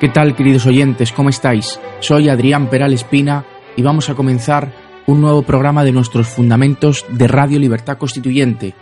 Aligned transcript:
¿Qué 0.00 0.08
tal, 0.08 0.34
queridos 0.34 0.64
oyentes? 0.64 1.12
¿Cómo 1.12 1.28
estáis? 1.28 1.78
Soy 2.00 2.30
Adrián 2.30 2.70
Peral 2.70 2.94
Espina 2.94 3.44
y 3.76 3.82
vamos 3.82 4.08
a 4.08 4.14
comenzar 4.14 4.72
un 5.06 5.20
nuevo 5.20 5.42
programa 5.42 5.84
de 5.84 5.92
nuestros 5.92 6.26
fundamentos 6.26 7.04
de 7.10 7.28
Radio 7.28 7.58
Libertad 7.58 7.98
Constituyente, 7.98 8.72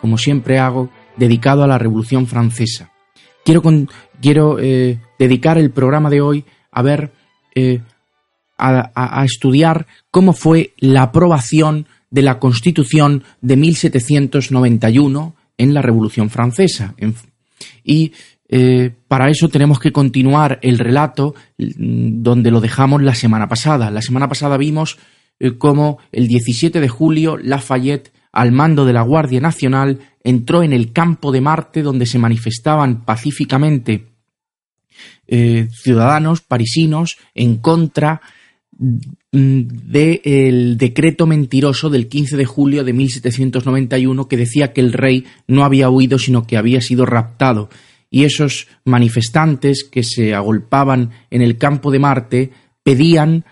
como 0.00 0.18
siempre 0.18 0.58
hago, 0.58 0.90
dedicado 1.16 1.62
a 1.62 1.68
la 1.68 1.78
Revolución 1.78 2.26
Francesa. 2.26 2.90
Quiero, 3.44 4.58
eh, 4.58 4.98
dedicar 5.16 5.58
el 5.58 5.70
programa 5.70 6.10
de 6.10 6.20
hoy 6.20 6.44
a 6.72 6.82
ver, 6.82 7.12
eh, 7.54 7.80
a, 8.58 9.20
a, 9.20 9.24
estudiar 9.24 9.86
cómo 10.10 10.32
fue 10.32 10.74
la 10.78 11.02
aprobación 11.02 11.86
de 12.10 12.22
la 12.22 12.40
Constitución 12.40 13.22
de 13.40 13.56
1791 13.56 15.36
en 15.56 15.72
la 15.72 15.82
Revolución 15.82 16.30
Francesa. 16.30 16.96
y 17.84 18.12
eh, 18.48 18.92
para 19.08 19.30
eso 19.30 19.48
tenemos 19.48 19.78
que 19.78 19.92
continuar 19.92 20.58
el 20.62 20.78
relato 20.78 21.34
mm, 21.58 22.22
donde 22.22 22.50
lo 22.50 22.60
dejamos 22.60 23.02
la 23.02 23.14
semana 23.14 23.48
pasada. 23.48 23.90
La 23.90 24.02
semana 24.02 24.28
pasada 24.28 24.56
vimos 24.56 24.98
eh, 25.40 25.52
cómo 25.56 25.98
el 26.12 26.28
17 26.28 26.80
de 26.80 26.88
julio 26.88 27.36
Lafayette, 27.36 28.12
al 28.32 28.52
mando 28.52 28.84
de 28.84 28.92
la 28.92 29.02
Guardia 29.02 29.40
Nacional, 29.40 30.00
entró 30.22 30.62
en 30.62 30.72
el 30.72 30.92
campo 30.92 31.32
de 31.32 31.40
Marte 31.40 31.82
donde 31.82 32.06
se 32.06 32.18
manifestaban 32.18 33.04
pacíficamente 33.04 34.08
eh, 35.26 35.68
ciudadanos 35.72 36.42
parisinos 36.42 37.16
en 37.34 37.56
contra 37.56 38.20
mm, 38.72 38.98
del 39.32 40.76
decreto 40.76 41.26
mentiroso 41.26 41.88
del 41.88 42.08
15 42.08 42.36
de 42.36 42.44
julio 42.44 42.84
de 42.84 42.92
1791 42.92 44.28
que 44.28 44.36
decía 44.36 44.72
que 44.72 44.82
el 44.82 44.92
rey 44.92 45.24
no 45.48 45.64
había 45.64 45.88
huido 45.88 46.18
sino 46.18 46.46
que 46.46 46.58
había 46.58 46.80
sido 46.80 47.06
raptado 47.06 47.70
y 48.14 48.22
esos 48.22 48.68
manifestantes 48.84 49.82
que 49.82 50.04
se 50.04 50.34
agolpaban 50.34 51.10
en 51.30 51.42
el 51.42 51.58
campo 51.58 51.90
de 51.90 51.98
Marte 51.98 52.50
pedían, 52.84 53.44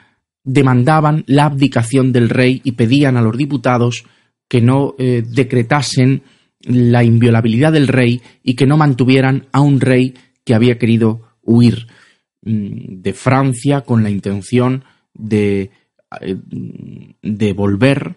demandaban 0.45 1.25
la 1.27 1.47
abdicación 1.47 2.13
del 2.13 2.29
rey 2.29 2.61
y 2.63 2.73
pedían 2.73 3.17
a 3.17 3.23
los 3.23 3.37
diputados 3.37 4.05
que 4.47 4.61
no 4.61 4.95
eh, 4.99 5.25
decretasen 5.27 6.23
la 6.61 7.03
inviolabilidad 7.03 7.73
del 7.73 7.89
rey 7.89 8.23
y 8.45 8.55
que 8.55 8.69
no 8.69 8.77
mantuvieran 8.77 9.49
a 9.51 9.61
un 9.61 9.81
rey 9.81 10.15
que 10.45 10.55
había 10.55 10.79
querido 10.79 11.23
huir 11.43 11.89
mm, 12.43 13.01
de 13.03 13.13
Francia 13.15 13.81
con 13.81 14.05
la 14.05 14.11
intención 14.11 14.85
de, 15.13 15.73
eh, 16.21 16.37
de 17.21 17.53
volver 17.53 18.15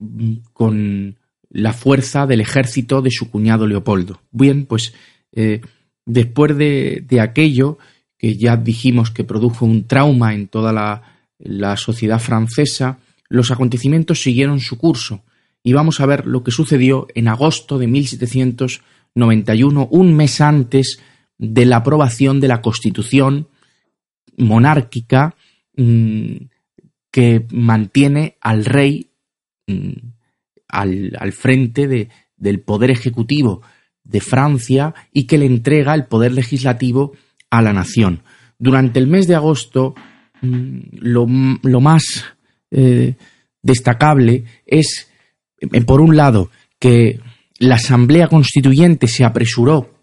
mm, 0.00 0.38
con 0.52 1.18
la 1.50 1.72
fuerza 1.72 2.26
del 2.26 2.40
ejército 2.40 3.00
de 3.00 3.12
su 3.12 3.30
cuñado 3.30 3.68
Leopoldo. 3.68 4.22
Bien, 4.32 4.66
pues 4.66 4.92
eh, 5.30 5.60
después 6.06 6.56
de, 6.56 7.18
aquello, 7.20 7.78
que 8.18 8.36
ya 8.36 8.56
dijimos 8.56 9.10
que 9.10 9.24
produjo 9.24 9.64
un 9.64 9.86
trauma 9.86 10.34
en 10.34 10.48
toda 10.48 10.72
la, 10.72 11.02
la 11.38 11.76
sociedad 11.76 12.20
francesa, 12.20 12.98
los 13.28 13.50
acontecimientos 13.50 14.22
siguieron 14.22 14.60
su 14.60 14.78
curso. 14.78 15.24
Y 15.62 15.72
vamos 15.72 16.00
a 16.00 16.06
ver 16.06 16.26
lo 16.26 16.44
que 16.44 16.50
sucedió 16.50 17.06
en 17.14 17.28
agosto 17.28 17.78
de 17.78 17.86
1791, 17.86 19.88
un 19.90 20.14
mes 20.14 20.40
antes 20.40 21.00
de 21.38 21.66
la 21.66 21.76
aprobación 21.76 22.40
de 22.40 22.48
la 22.48 22.60
Constitución 22.60 23.48
monárquica 24.36 25.36
mm, 25.76 26.34
que 27.10 27.46
mantiene 27.52 28.36
al 28.40 28.64
rey 28.64 29.10
mm, 29.66 29.92
al, 30.68 31.16
al, 31.18 31.32
frente 31.32 31.86
de, 31.86 32.08
del 32.36 32.60
poder 32.60 32.90
ejecutivo 32.90 33.62
de 34.04 34.20
Francia 34.20 34.94
y 35.12 35.24
que 35.24 35.38
le 35.38 35.46
entrega 35.46 35.94
el 35.94 36.06
poder 36.06 36.32
legislativo 36.32 37.12
a 37.50 37.62
la 37.62 37.72
nación. 37.72 38.22
Durante 38.58 38.98
el 38.98 39.06
mes 39.06 39.26
de 39.26 39.34
agosto, 39.34 39.94
mm, 40.42 40.78
lo, 41.00 41.26
más 41.80 42.24
eh, 42.70 43.16
destacable 43.62 44.44
es, 44.66 45.08
por 45.86 46.00
un 46.00 46.16
lado, 46.16 46.50
que 46.78 47.20
la 47.58 47.76
Asamblea 47.76 48.28
Constituyente 48.28 49.08
se 49.08 49.24
apresuró 49.24 49.94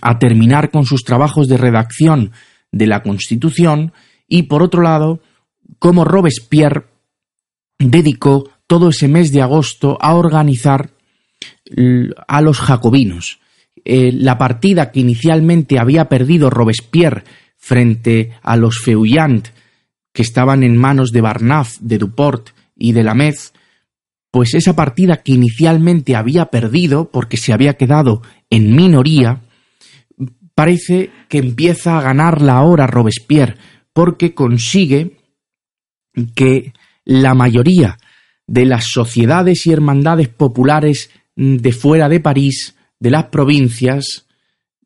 a 0.00 0.18
terminar 0.18 0.70
con 0.70 0.84
sus 0.84 1.04
trabajos 1.04 1.48
de 1.48 1.56
redacción 1.56 2.32
de 2.70 2.86
la 2.86 3.02
Constitución 3.02 3.92
y, 4.28 4.44
por 4.44 4.62
otro 4.62 4.82
lado, 4.82 5.20
cómo 5.78 6.04
Robespierre 6.04 6.86
dedicó 7.78 8.50
todo 8.66 8.90
ese 8.90 9.08
mes 9.08 9.32
de 9.32 9.42
agosto 9.42 9.98
a 10.00 10.14
organizar 10.14 10.90
a 12.26 12.40
los 12.40 12.58
jacobinos. 12.58 13.40
Eh, 13.84 14.12
la 14.12 14.38
partida 14.38 14.92
que 14.92 15.00
inicialmente 15.00 15.78
había 15.78 16.08
perdido 16.08 16.50
Robespierre 16.50 17.24
frente 17.56 18.32
a 18.42 18.56
los 18.56 18.78
Feuillant, 18.78 19.48
que 20.12 20.22
estaban 20.22 20.62
en 20.62 20.76
manos 20.76 21.10
de 21.10 21.20
Barnaf, 21.20 21.78
de 21.80 21.98
Duport 21.98 22.50
y 22.76 22.92
de 22.92 23.02
Lamez, 23.02 23.52
pues 24.30 24.54
esa 24.54 24.74
partida 24.74 25.22
que 25.22 25.32
inicialmente 25.32 26.16
había 26.16 26.46
perdido 26.46 27.10
porque 27.10 27.36
se 27.36 27.52
había 27.52 27.74
quedado 27.74 28.22
en 28.50 28.74
minoría, 28.74 29.42
parece 30.54 31.10
que 31.28 31.38
empieza 31.38 31.98
a 31.98 32.02
ganarla 32.02 32.54
ahora 32.54 32.86
Robespierre, 32.86 33.56
porque 33.92 34.34
consigue 34.34 35.18
que 36.34 36.72
la 37.04 37.34
mayoría 37.34 37.98
de 38.46 38.64
las 38.64 38.84
sociedades 38.84 39.66
y 39.66 39.72
hermandades 39.72 40.28
populares 40.28 41.10
de 41.36 41.72
fuera 41.72 42.08
de 42.08 42.20
París, 42.20 42.74
de 42.98 43.10
las 43.10 43.24
provincias, 43.24 44.26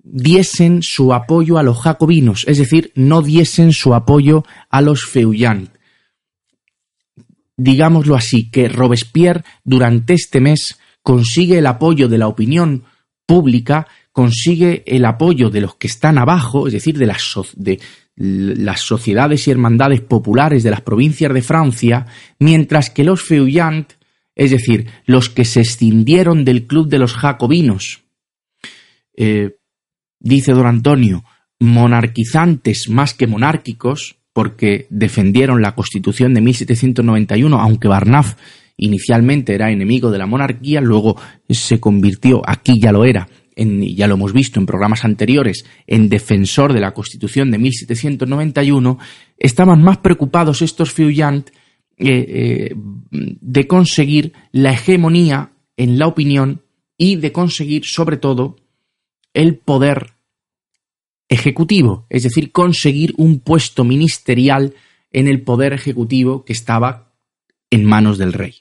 diesen 0.03 0.83
su 0.83 1.13
apoyo 1.13 1.59
a 1.59 1.63
los 1.63 1.79
jacobinos, 1.79 2.45
es 2.47 2.59
decir, 2.59 2.93
no 2.95 3.23
diesen 3.23 3.73
su 3.73 3.95
apoyo 3.95 4.45
a 4.71 4.81
los 4.81 5.05
Feuillants. 5.05 5.71
Digámoslo 7.57 8.15
así, 8.15 8.51
que 8.51 8.69
Robespierre 8.69 9.43
durante 9.65 10.15
este 10.15 10.41
mes 10.41 10.79
consigue 11.03 11.59
el 11.59 11.67
apoyo 11.67 12.09
de 12.09 12.19
la 12.19 12.29
opinión 12.29 12.85
pública, 13.27 13.89
consigue 14.13 14.85
el 14.87 15.05
apoyo 15.05 15.51
de 15.51 15.63
los 15.63 15.75
que 15.75 15.89
están 15.89 16.19
abajo, 16.19 16.67
es 16.69 16.75
decir, 16.75 16.97
de 16.99 17.07
las, 17.07 17.23
de 17.57 17.81
las 18.17 18.81
sociedades 18.81 19.47
y 19.47 19.51
hermandades 19.51 20.01
populares 20.01 20.63
de 20.63 20.71
las 20.71 20.83
provincias 20.83 21.35
de 21.35 21.43
Francia, 21.43 22.07
mientras 22.39 22.91
que 22.91 23.05
los 23.05 23.23
Feuillants 23.23 23.96
es 24.37 24.51
decir, 24.51 24.87
los 25.07 25.31
que 25.31 25.47
se 25.47 25.63
escindieron 25.63 26.45
del 26.45 26.67
club 26.67 26.89
de 26.89 26.99
los 26.99 27.15
jacobinos, 27.15 28.05
eh, 29.17 29.57
dice 30.21 30.53
don 30.53 30.67
Antonio, 30.67 31.25
monarquizantes 31.59 32.91
más 32.91 33.15
que 33.15 33.27
monárquicos, 33.27 34.17
porque 34.35 34.87
defendieron 34.91 35.63
la 35.63 35.75
Constitución 35.75 36.35
de 36.35 36.43
1791, 36.43 37.59
aunque 37.59 37.89
Barnaf 37.89 38.35
inicialmente 38.77 39.55
era 39.55 39.73
enemigo 39.73 40.11
de 40.11 40.19
la 40.19 40.27
monarquía, 40.27 40.83
luego 40.83 41.19
se 41.49 41.81
convirtió, 41.81 42.43
aquí 42.47 42.79
ya 42.79 42.93
lo 42.93 43.07
era, 43.07 43.29
en, 43.55 43.83
ya 43.83 44.07
lo 44.07 44.17
hemos 44.17 44.35
visto 44.35 44.61
en 44.61 44.67
programas 44.67 45.07
anteriores, 45.07 45.65
en 45.87 46.11
defensor 46.11 46.75
de 46.75 46.81
la 46.81 46.93
Constitución 46.93 47.51
de 47.51 47.57
1791, 47.57 48.99
estaban 49.39 49.83
más 49.83 49.97
preocupados 49.97 50.61
estos 50.61 50.93
Feuillants 50.93 51.51
eh, 51.99 52.71
eh, 52.71 52.75
de 53.11 53.67
conseguir 53.67 54.33
la 54.53 54.73
hegemonía 54.73 55.53
en 55.77 55.99
la 55.99 56.07
opinión 56.07 56.63
y 56.99 57.17
de 57.17 57.33
conseguir, 57.33 57.85
sobre 57.85 58.17
todo, 58.17 58.57
el 59.35 59.57
poder 59.57 60.15
ejecutivo, 61.29 62.07
es 62.09 62.23
decir, 62.23 62.53
conseguir 62.53 63.15
un 63.17 63.41
puesto 63.41 63.85
ministerial 63.85 64.75
en 65.11 65.29
el 65.29 65.43
poder 65.43 65.73
ejecutivo 65.73 66.45
que 66.45 66.53
estaba 66.53 67.15
en 67.71 67.85
manos 67.85 68.19
del 68.19 68.33
rey. 68.33 68.57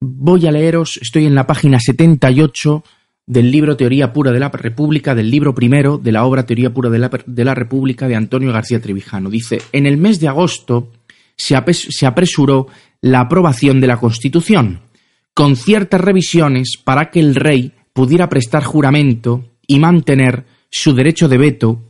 Voy 0.00 0.46
a 0.46 0.52
leeros, 0.52 0.98
estoy 1.00 1.26
en 1.26 1.34
la 1.34 1.46
página 1.46 1.78
78 1.78 2.84
del 3.26 3.50
libro 3.50 3.76
Teoría 3.76 4.12
Pura 4.12 4.32
de 4.32 4.40
la 4.40 4.48
República, 4.48 5.14
del 5.14 5.30
libro 5.30 5.54
primero 5.54 5.98
de 5.98 6.10
la 6.10 6.24
obra 6.24 6.46
Teoría 6.46 6.74
Pura 6.74 6.90
de 6.90 6.98
la, 6.98 7.10
de 7.26 7.44
la 7.44 7.54
República 7.54 8.08
de 8.08 8.16
Antonio 8.16 8.52
García 8.52 8.80
Trevijano. 8.80 9.30
Dice, 9.30 9.62
en 9.72 9.86
el 9.86 9.98
mes 9.98 10.18
de 10.20 10.28
agosto 10.28 10.90
se, 11.40 12.06
apresuró 12.06 12.66
la 13.00 13.20
aprobación 13.20 13.80
de 13.80 13.86
la 13.86 13.96
Constitución, 13.96 14.82
con 15.32 15.56
ciertas 15.56 16.00
revisiones 16.00 16.76
para 16.82 17.10
que 17.10 17.20
el 17.20 17.34
rey 17.34 17.72
pudiera 17.92 18.28
prestar 18.28 18.62
juramento 18.62 19.44
y 19.66 19.78
mantener 19.78 20.44
su 20.70 20.94
derecho 20.94 21.28
de 21.28 21.38
veto 21.38 21.82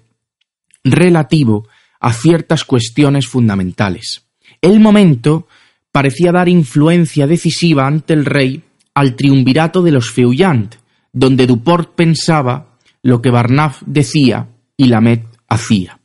relativo 0.85 1.69
a 1.99 2.13
ciertas 2.13 2.65
cuestiones 2.65 3.27
fundamentales. 3.27 4.23
El 4.63 4.79
momento 4.79 5.49
parecía 5.91 6.33
dar 6.33 6.49
influencia 6.49 7.27
decisiva 7.27 7.87
ante 7.87 8.15
el 8.15 8.25
rey 8.25 8.63
al 8.95 9.17
triunvirato 9.17 9.83
de 9.83 9.91
los 9.91 10.11
Feuillant, 10.11 10.77
donde 11.13 11.47
Duport 11.47 11.95
pensaba 11.95 12.77
lo 13.03 13.21
que 13.21 13.31
Barnaf 13.31 13.83
decía 13.85 14.49
y 14.77 14.87
Lamet 14.87 15.27
hacía. 15.49 16.01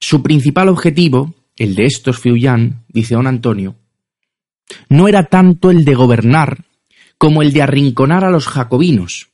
Su 0.00 0.22
principal 0.22 0.68
objetivo, 0.68 1.34
el 1.62 1.76
de 1.76 1.86
estos 1.86 2.18
Feuillant, 2.18 2.82
dice 2.88 3.14
don 3.14 3.28
Antonio, 3.28 3.76
no 4.88 5.06
era 5.06 5.26
tanto 5.26 5.70
el 5.70 5.84
de 5.84 5.94
gobernar 5.94 6.64
como 7.18 7.40
el 7.40 7.52
de 7.52 7.62
arrinconar 7.62 8.24
a 8.24 8.32
los 8.32 8.48
jacobinos, 8.48 9.28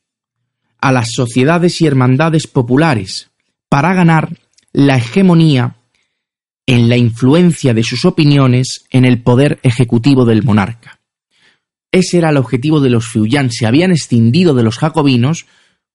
a 0.79 0.91
las 0.91 1.11
sociedades 1.11 1.81
y 1.81 1.87
hermandades 1.87 2.45
populares, 2.45 3.31
para 3.67 3.95
ganar 3.95 4.37
la 4.73 4.97
hegemonía 4.97 5.77
en 6.67 6.87
la 6.87 6.97
influencia 6.97 7.73
de 7.73 7.81
sus 7.81 8.05
opiniones 8.05 8.85
en 8.91 9.05
el 9.05 9.23
poder 9.23 9.59
ejecutivo 9.63 10.23
del 10.23 10.43
monarca. 10.43 10.99
Ese 11.91 12.19
era 12.19 12.29
el 12.29 12.37
objetivo 12.37 12.79
de 12.79 12.91
los 12.91 13.07
Feuillants. 13.07 13.55
Se 13.57 13.65
habían 13.65 13.89
escindido 13.89 14.53
de 14.53 14.61
los 14.61 14.77
jacobinos 14.77 15.47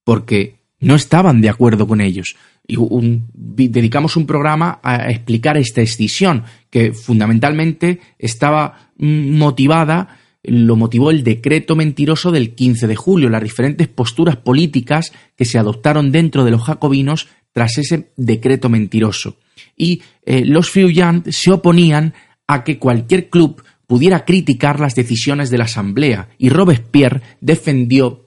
porque 0.02 0.56
no 0.80 0.96
estaban 0.96 1.40
de 1.40 1.50
acuerdo 1.50 1.86
con 1.86 2.00
ellos. 2.00 2.34
Y 2.66 2.76
dedicamos 3.68 4.16
un 4.16 4.26
programa 4.26 4.80
a 4.82 5.10
explicar 5.10 5.56
esta 5.56 5.82
escisión, 5.82 6.44
que 6.70 6.92
fundamentalmente 6.92 8.00
estaba 8.18 8.90
motivada, 8.96 10.18
lo 10.42 10.76
motivó 10.76 11.10
el 11.10 11.24
decreto 11.24 11.76
mentiroso 11.76 12.30
del 12.30 12.54
15 12.54 12.86
de 12.86 12.96
julio, 12.96 13.28
las 13.28 13.42
diferentes 13.42 13.88
posturas 13.88 14.36
políticas 14.36 15.12
que 15.36 15.44
se 15.44 15.58
adoptaron 15.58 16.10
dentro 16.10 16.44
de 16.44 16.50
los 16.50 16.62
jacobinos 16.62 17.28
tras 17.52 17.78
ese 17.78 18.10
decreto 18.16 18.68
mentiroso. 18.68 19.36
Y 19.76 20.02
eh, 20.24 20.44
los 20.44 20.70
Feuillants 20.70 21.36
se 21.36 21.52
oponían 21.52 22.14
a 22.46 22.64
que 22.64 22.78
cualquier 22.78 23.30
club 23.30 23.62
pudiera 23.86 24.24
criticar 24.24 24.80
las 24.80 24.94
decisiones 24.94 25.50
de 25.50 25.58
la 25.58 25.64
Asamblea 25.64 26.28
y 26.38 26.48
Robespierre 26.48 27.22
defendió 27.40 28.23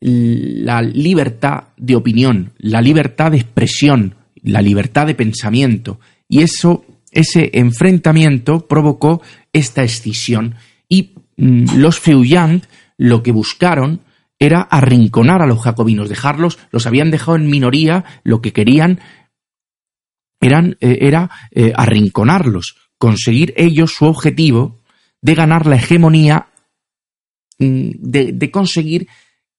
la 0.00 0.82
libertad 0.82 1.64
de 1.76 1.96
opinión, 1.96 2.52
la 2.58 2.80
libertad 2.80 3.32
de 3.32 3.38
expresión, 3.38 4.14
la 4.42 4.62
libertad 4.62 5.06
de 5.06 5.14
pensamiento. 5.14 5.98
Y 6.28 6.42
eso 6.42 6.84
ese 7.10 7.50
enfrentamiento 7.54 8.66
provocó 8.66 9.22
esta 9.52 9.82
escisión. 9.82 10.54
Y 10.88 11.14
mm, 11.36 11.78
los 11.78 11.98
Feuillants 11.98 12.68
lo 12.96 13.22
que 13.22 13.32
buscaron 13.32 14.00
era 14.38 14.60
arrinconar 14.60 15.42
a 15.42 15.46
los 15.46 15.60
jacobinos, 15.60 16.08
dejarlos, 16.08 16.58
los 16.70 16.86
habían 16.86 17.10
dejado 17.10 17.36
en 17.36 17.48
minoría, 17.48 18.04
lo 18.22 18.40
que 18.40 18.52
querían 18.52 19.00
eran, 20.40 20.76
eh, 20.80 20.98
era 21.00 21.30
eh, 21.50 21.72
arrinconarlos, 21.74 22.76
conseguir 22.98 23.52
ellos 23.56 23.94
su 23.94 24.04
objetivo 24.04 24.78
de 25.20 25.34
ganar 25.34 25.66
la 25.66 25.76
hegemonía, 25.76 26.48
mm, 27.58 27.90
de, 27.98 28.50
conseguir 28.52 29.08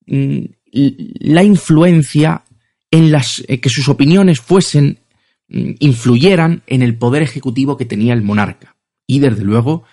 la 0.09 1.43
influencia 1.43 2.43
en 2.91 3.11
las 3.11 3.43
eh, 3.47 3.59
que 3.59 3.69
sus 3.69 3.89
opiniones 3.89 4.39
fuesen 4.39 4.99
mm, 5.47 5.71
influyeran 5.79 6.63
en 6.67 6.81
el 6.81 6.97
poder 6.97 7.21
ejecutivo 7.21 7.77
que 7.77 7.85
tenía 7.85 8.13
el 8.13 8.21
monarca 8.21 8.75
y 9.07 9.19
desde 9.19 9.43
luego 9.43 9.83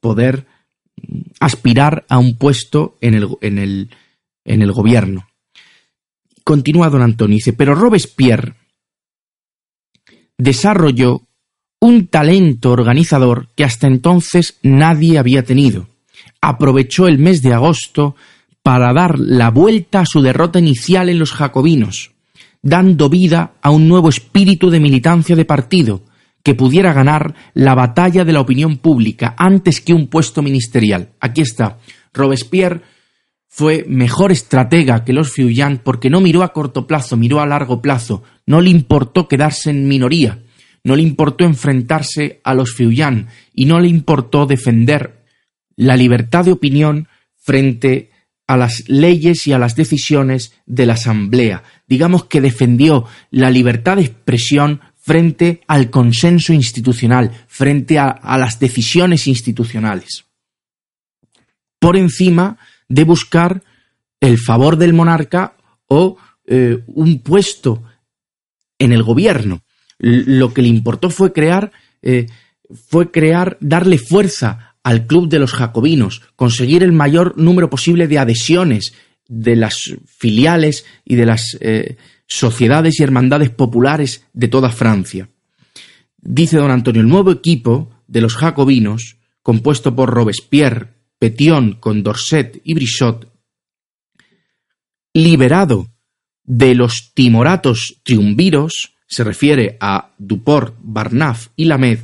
poder 0.00 0.46
aspirar 1.40 2.04
a 2.08 2.18
un 2.18 2.36
puesto 2.36 2.96
en 3.00 3.14
el, 3.14 3.28
en 3.40 3.58
el, 3.58 3.90
en 4.44 4.62
el 4.62 4.72
gobierno. 4.72 5.28
Continúa 6.44 6.88
don 6.88 7.02
Antonio, 7.02 7.36
dice, 7.36 7.52
pero 7.52 7.74
Robespierre 7.74 8.54
desarrolló 10.38 11.22
un 11.80 12.06
talento 12.06 12.70
organizador 12.70 13.48
que 13.54 13.64
hasta 13.64 13.86
entonces 13.86 14.58
nadie 14.62 15.18
había 15.18 15.44
tenido. 15.44 15.88
Aprovechó 16.40 17.06
el 17.06 17.18
mes 17.18 17.42
de 17.42 17.52
agosto 17.52 18.16
para 18.68 18.92
dar 18.92 19.18
la 19.18 19.50
vuelta 19.50 20.00
a 20.00 20.04
su 20.04 20.20
derrota 20.20 20.58
inicial 20.58 21.08
en 21.08 21.18
los 21.18 21.32
jacobinos, 21.32 22.10
dando 22.60 23.08
vida 23.08 23.54
a 23.62 23.70
un 23.70 23.88
nuevo 23.88 24.10
espíritu 24.10 24.68
de 24.68 24.78
militancia 24.78 25.34
de 25.34 25.46
partido 25.46 26.02
que 26.42 26.54
pudiera 26.54 26.92
ganar 26.92 27.34
la 27.54 27.74
batalla 27.74 28.26
de 28.26 28.32
la 28.34 28.42
opinión 28.42 28.76
pública 28.76 29.34
antes 29.38 29.80
que 29.80 29.94
un 29.94 30.08
puesto 30.08 30.42
ministerial. 30.42 31.12
Aquí 31.18 31.40
está. 31.40 31.78
Robespierre 32.12 32.82
fue 33.48 33.86
mejor 33.88 34.32
estratega 34.32 35.02
que 35.02 35.14
los 35.14 35.32
Feuillants 35.32 35.80
porque 35.82 36.10
no 36.10 36.20
miró 36.20 36.42
a 36.42 36.52
corto 36.52 36.86
plazo, 36.86 37.16
miró 37.16 37.40
a 37.40 37.46
largo 37.46 37.80
plazo. 37.80 38.22
No 38.44 38.60
le 38.60 38.68
importó 38.68 39.28
quedarse 39.28 39.70
en 39.70 39.88
minoría, 39.88 40.40
no 40.84 40.94
le 40.94 41.04
importó 41.04 41.46
enfrentarse 41.46 42.42
a 42.44 42.52
los 42.52 42.74
Feuillants 42.74 43.32
y 43.54 43.64
no 43.64 43.80
le 43.80 43.88
importó 43.88 44.44
defender 44.44 45.24
la 45.74 45.96
libertad 45.96 46.44
de 46.44 46.52
opinión 46.52 47.08
frente 47.34 48.10
a 48.48 48.56
las 48.56 48.88
leyes 48.88 49.46
y 49.46 49.52
a 49.52 49.58
las 49.58 49.76
decisiones 49.76 50.54
de 50.66 50.86
la 50.86 50.94
Asamblea. 50.94 51.62
Digamos 51.86 52.24
que 52.24 52.40
defendió 52.40 53.04
la 53.30 53.50
libertad 53.50 53.96
de 53.96 54.02
expresión 54.02 54.80
frente 54.96 55.60
al 55.68 55.90
consenso 55.90 56.52
institucional, 56.52 57.30
frente 57.46 57.98
a, 57.98 58.20
las 58.38 58.58
decisiones 58.58 59.26
institucionales. 59.26 60.24
Por 61.78 61.96
encima 61.96 62.58
de 62.88 63.04
buscar 63.04 63.62
el 64.18 64.38
favor 64.38 64.76
del 64.76 64.94
monarca 64.94 65.54
o 65.86 66.16
eh, 66.46 66.82
un 66.86 67.20
puesto 67.20 67.84
en 68.78 68.92
el 68.92 69.02
gobierno. 69.02 69.62
Lo 69.98 70.54
que 70.54 70.62
le 70.62 70.68
importó 70.68 71.10
fue 71.10 71.34
crear, 71.34 71.70
eh, 72.00 72.26
fue 72.88 73.10
crear, 73.10 73.58
darle 73.60 73.98
fuerza 73.98 74.67
al 74.88 75.06
club 75.06 75.28
de 75.28 75.38
los 75.38 75.52
jacobinos, 75.52 76.22
conseguir 76.34 76.82
el 76.82 76.92
mayor 76.92 77.36
número 77.36 77.68
posible 77.68 78.08
de 78.08 78.18
adhesiones 78.18 78.94
de 79.28 79.54
las 79.54 79.94
filiales 80.06 80.86
y 81.04 81.16
de 81.16 81.26
las 81.26 81.58
eh, 81.60 81.98
sociedades 82.26 82.98
y 82.98 83.02
hermandades 83.02 83.50
populares 83.50 84.24
de 84.32 84.48
toda 84.48 84.70
Francia. 84.70 85.28
Dice 86.16 86.56
don 86.56 86.70
Antonio, 86.70 87.02
el 87.02 87.08
nuevo 87.08 87.30
equipo 87.30 87.90
de 88.06 88.22
los 88.22 88.34
jacobinos, 88.34 89.18
compuesto 89.42 89.94
por 89.94 90.08
Robespierre, 90.08 90.94
Petion, 91.18 91.74
Condorcet 91.74 92.58
y 92.64 92.72
Brichot, 92.72 93.30
liberado 95.12 95.88
de 96.44 96.74
los 96.74 97.12
timoratos 97.12 98.00
triunviros, 98.04 98.94
se 99.06 99.22
refiere 99.22 99.76
a 99.82 100.14
Duport, 100.16 100.76
Barnaf 100.80 101.48
y 101.56 101.66
Lamed, 101.66 101.98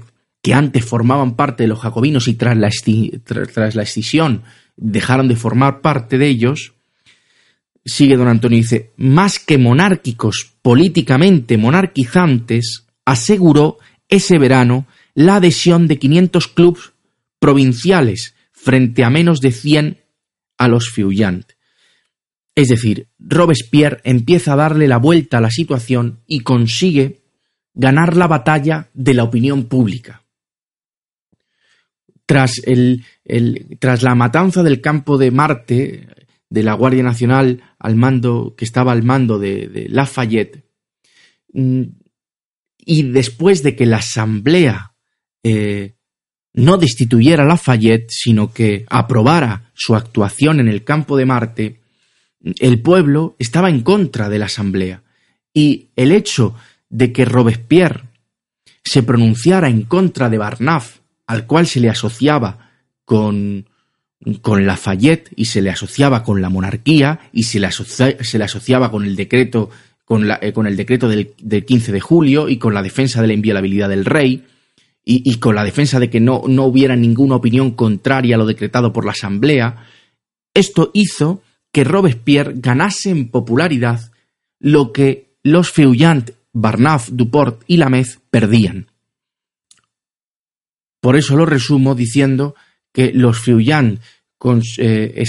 que 0.45 0.53
antes 0.53 0.85
formaban 0.85 1.37
parte 1.37 1.63
de 1.63 1.69
los 1.69 1.81
jacobinos 1.81 2.29
y 2.29 2.35
tras 2.35 2.55
la, 2.55 2.69
tras 3.25 3.75
la 3.75 3.83
escisión 3.83 4.43
dejaron 4.77 5.27
de 5.27 5.37
formar 5.37 5.81
parte 5.81 6.19
de 6.19 6.27
ellos, 6.27 6.75
sigue 7.83 8.19
don 8.19 8.29
Antonio 8.29 8.59
dice, 8.59 8.93
más 8.99 9.39
que 9.39 9.57
monárquicos, 9.57 10.53
políticamente 10.61 11.57
monarquizantes, 11.57 12.85
aseguró 13.07 13.79
ese 14.11 14.39
verano 14.39 14.87
la 15.15 15.37
adhesión 15.37 15.89
de 15.89 15.99
500 15.99 16.49
clubes 16.49 16.93
provinciales 17.39 18.35
frente 18.53 19.03
a 19.03 19.09
menos 19.09 19.41
de 19.41 19.51
100 19.51 20.03
a 20.59 20.69
los 20.69 20.91
Feuillant. 20.91 21.53
Es 22.55 22.69
decir, 22.69 23.09
Robespierre 23.19 24.03
empieza 24.05 24.53
a 24.53 24.57
darle 24.57 24.89
la 24.89 24.99
vuelta 24.99 25.39
a 25.39 25.41
la 25.41 25.51
situación 25.51 26.21
y 26.27 26.41
consigue 26.41 27.23
ganar 27.73 28.15
la 28.15 28.27
batalla 28.27 28.91
de 28.93 29.15
la 29.15 29.25
opinión 29.25 29.65
pública. 29.65 30.24
Tras, 32.27 32.63
el, 32.65 33.05
tras 33.79 34.03
la 34.03 34.15
matanza 34.15 34.63
del 34.63 34.81
campo 34.81 35.19
de 35.19 35.31
Marte, 35.31 36.09
de 36.49 36.63
la 36.63 36.75
Guardia 36.75 37.03
Nacional 37.03 37.63
al 37.79 37.97
mando, 37.97 38.55
que 38.57 38.65
estaba 38.65 38.93
al 38.93 39.03
mando 39.03 39.39
de, 39.39 39.87
Lafayette, 39.91 40.65
mm, 41.53 41.83
y 42.87 43.03
después 43.03 43.63
de 43.63 43.77
que 43.77 43.87
la 43.87 43.99
Asamblea 43.99 44.95
eh, 45.43 45.95
no 46.55 46.77
destituyera 46.77 47.43
a 47.43 47.47
Lafayette, 47.47 48.11
sino 48.11 48.53
que 48.53 48.87
aprobara 48.89 49.71
su 49.75 49.95
actuación 49.95 50.61
en 50.61 50.69
el 50.69 50.85
campo 50.85 51.17
de 51.17 51.27
Marte, 51.27 51.81
el 52.61 52.81
pueblo 52.81 53.37
estaba 53.39 53.71
en 53.71 53.83
contra 53.83 54.29
de 54.29 54.39
la 54.39 54.47
Asamblea. 54.47 55.03
Y 55.53 55.91
el 55.97 56.13
hecho 56.13 56.55
de 56.89 57.13
que 57.13 57.25
Robespierre 57.25 58.05
se 58.85 59.03
pronunciara 59.03 59.69
en 59.69 59.83
contra 59.83 60.29
de 60.29 60.39
Barnaf, 60.39 60.99
al 61.27 61.47
cual 61.47 61.67
se 61.67 61.81
le 61.81 61.89
asociaba 61.89 62.71
con, 63.05 63.67
con 64.43 64.67
Lafayette 64.67 65.31
y 65.37 65.47
se 65.47 65.63
le 65.63 65.71
asociaba 65.71 66.23
con 66.23 66.41
la 66.41 66.49
monarquía 66.49 67.21
y 67.33 67.45
se 67.45 67.61
le, 67.61 67.71
se 67.71 68.39
le 68.39 68.45
asociaba 68.45 68.91
con 68.91 69.05
el 69.05 69.17
decreto 69.17 69.71
con, 70.05 70.29
la, 70.29 70.39
eh, 70.43 70.53
con 70.53 70.67
el 70.67 70.77
decreto 70.77 71.09
del, 71.09 71.33
del, 71.39 71.65
15 71.65 71.93
de 71.93 72.01
julio 72.01 72.49
y 72.49 72.59
con 72.59 72.75
la 72.75 72.83
defensa 72.83 73.23
de 73.23 73.29
la 73.29 73.35
inviolabilidad 73.35 73.89
del 73.89 74.05
rey 74.05 74.45
y, 75.05 75.31
y 75.31 75.37
con 75.37 75.55
la 75.55 75.65
defensa 75.65 75.99
de 75.99 76.11
que 76.11 76.21
no, 76.21 76.43
no, 76.47 76.65
hubiera 76.65 76.97
ninguna 76.97 77.37
opinión 77.37 77.73
contraria 77.73 78.37
a 78.37 78.39
lo 78.39 78.47
decretado 78.47 78.93
por 78.93 79.05
la 79.05 79.13
Asamblea, 79.13 79.87
esto 80.55 80.91
hizo 80.95 81.43
que 81.73 81.85
Robespierre 81.85 82.55
ganase 82.57 83.11
en 83.11 83.29
popularidad 83.29 84.13
lo 84.61 84.93
que 84.93 85.35
los 85.43 85.71
Feuillant, 85.71 86.31
Barnaf, 86.53 87.11
Duport 87.11 87.63
y 87.67 87.77
Lamez 87.77 88.21
perdían. 88.31 88.87
Por 91.05 91.17
eso 91.17 91.37
lo 91.37 91.45
resumo 91.45 91.95
diciendo 91.95 92.55
que 92.91 93.13
los 93.13 93.39
Feuillant 93.39 94.01
cons 94.39 94.77
eh, 94.79 95.23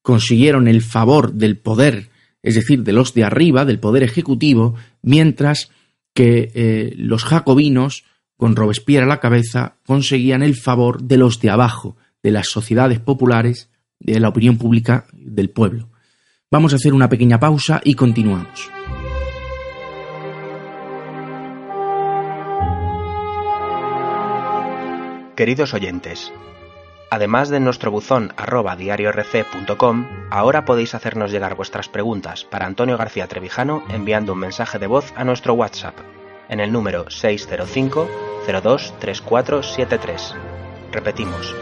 consiguieron 0.00 0.66
el 0.66 0.80
favor 0.80 1.34
del 1.34 1.58
poder, 1.58 2.08
es 2.42 2.54
decir, 2.54 2.84
de 2.84 2.94
los 2.94 3.12
de 3.12 3.24
arriba, 3.24 3.66
del 3.66 3.80
poder 3.80 4.02
ejecutivo, 4.02 4.76
mientras 5.02 5.72
que 6.14 6.50
eh, 6.54 6.94
los 6.96 7.24
jacobinos, 7.24 8.04
con 8.38 8.56
Robespierre 8.56 9.04
a 9.04 9.08
la 9.08 9.20
cabeza, 9.20 9.76
conseguían 9.84 10.42
el 10.42 10.56
favor 10.56 11.02
de 11.02 11.18
los 11.18 11.38
de 11.38 11.50
abajo, 11.50 11.98
de 12.22 12.30
las 12.30 12.48
sociedades 12.48 12.98
populares, 12.98 13.68
de 13.98 14.20
la 14.20 14.30
opinión 14.30 14.56
pública 14.56 15.04
del 15.12 15.50
pueblo. 15.50 15.90
Vamos 16.50 16.72
a 16.72 16.76
hacer 16.76 16.94
una 16.94 17.10
pequeña 17.10 17.38
pausa 17.38 17.82
y 17.84 17.92
continuamos. 17.92 18.70
Queridos 25.40 25.72
oyentes, 25.72 26.34
además 27.08 27.48
de 27.48 27.60
nuestro 27.60 27.90
buzón 27.90 28.34
arroba 28.36 28.76
diariorc.com, 28.76 30.06
ahora 30.30 30.66
podéis 30.66 30.94
hacernos 30.94 31.30
llegar 31.30 31.54
vuestras 31.54 31.88
preguntas 31.88 32.44
para 32.44 32.66
Antonio 32.66 32.98
García 32.98 33.26
Trevijano 33.26 33.82
enviando 33.88 34.34
un 34.34 34.38
mensaje 34.38 34.78
de 34.78 34.86
voz 34.86 35.14
a 35.16 35.24
nuestro 35.24 35.54
WhatsApp 35.54 35.94
en 36.50 36.60
el 36.60 36.70
número 36.70 37.08
605 37.08 38.06
02 38.62 38.98
3473. 38.98 40.34
Repetimos, 40.92 41.56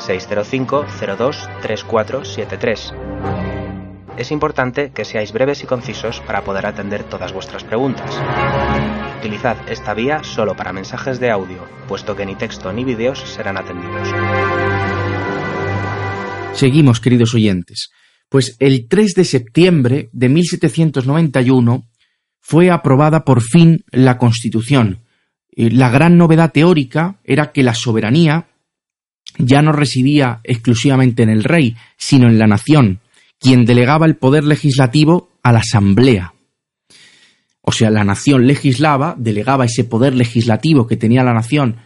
605 0.00 0.84
02 1.16 1.48
3473. 1.62 3.51
Es 4.16 4.30
importante 4.30 4.90
que 4.94 5.04
seáis 5.04 5.32
breves 5.32 5.62
y 5.62 5.66
concisos 5.66 6.20
para 6.20 6.44
poder 6.44 6.66
atender 6.66 7.04
todas 7.04 7.32
vuestras 7.32 7.64
preguntas. 7.64 8.14
Utilizad 9.18 9.56
esta 9.70 9.94
vía 9.94 10.22
solo 10.22 10.54
para 10.54 10.72
mensajes 10.72 11.18
de 11.18 11.30
audio, 11.30 11.66
puesto 11.88 12.14
que 12.14 12.26
ni 12.26 12.34
texto 12.34 12.72
ni 12.72 12.84
vídeos 12.84 13.20
serán 13.20 13.56
atendidos. 13.56 14.08
Seguimos, 16.52 17.00
queridos 17.00 17.34
oyentes. 17.34 17.90
Pues 18.28 18.56
el 18.58 18.86
3 18.86 19.14
de 19.14 19.24
septiembre 19.24 20.10
de 20.12 20.28
1791 20.28 21.84
fue 22.40 22.70
aprobada 22.70 23.24
por 23.24 23.40
fin 23.40 23.84
la 23.90 24.18
Constitución. 24.18 24.98
La 25.54 25.88
gran 25.88 26.18
novedad 26.18 26.52
teórica 26.52 27.16
era 27.24 27.52
que 27.52 27.62
la 27.62 27.74
soberanía 27.74 28.48
ya 29.38 29.62
no 29.62 29.72
residía 29.72 30.40
exclusivamente 30.44 31.22
en 31.22 31.30
el 31.30 31.44
rey, 31.44 31.76
sino 31.96 32.28
en 32.28 32.38
la 32.38 32.46
nación, 32.46 33.00
quien 33.42 33.64
delegaba 33.64 34.06
el 34.06 34.16
poder 34.16 34.44
legislativo 34.44 35.30
a 35.42 35.52
la 35.52 35.58
Asamblea. 35.58 36.32
O 37.60 37.72
sea, 37.72 37.90
la 37.90 38.04
nación 38.04 38.46
legislaba, 38.46 39.14
delegaba 39.18 39.64
ese 39.64 39.84
poder 39.84 40.14
legislativo 40.14 40.86
que 40.86 40.96
tenía 40.96 41.24
la 41.24 41.34
nación 41.34 41.76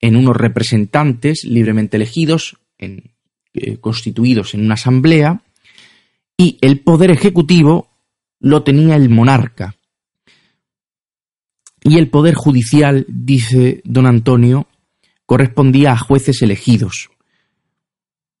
en 0.00 0.16
unos 0.16 0.36
representantes 0.36 1.44
libremente 1.44 1.96
elegidos, 1.96 2.58
en, 2.78 3.12
eh, 3.54 3.76
constituidos 3.76 4.54
en 4.54 4.64
una 4.64 4.74
asamblea, 4.74 5.42
y 6.36 6.58
el 6.60 6.80
poder 6.80 7.10
ejecutivo 7.10 7.90
lo 8.40 8.62
tenía 8.62 8.96
el 8.96 9.08
monarca. 9.08 9.76
Y 11.84 11.98
el 11.98 12.08
poder 12.08 12.34
judicial, 12.34 13.06
dice 13.08 13.80
don 13.84 14.06
Antonio, 14.06 14.66
correspondía 15.26 15.92
a 15.92 15.98
jueces 15.98 16.42
elegidos. 16.42 17.10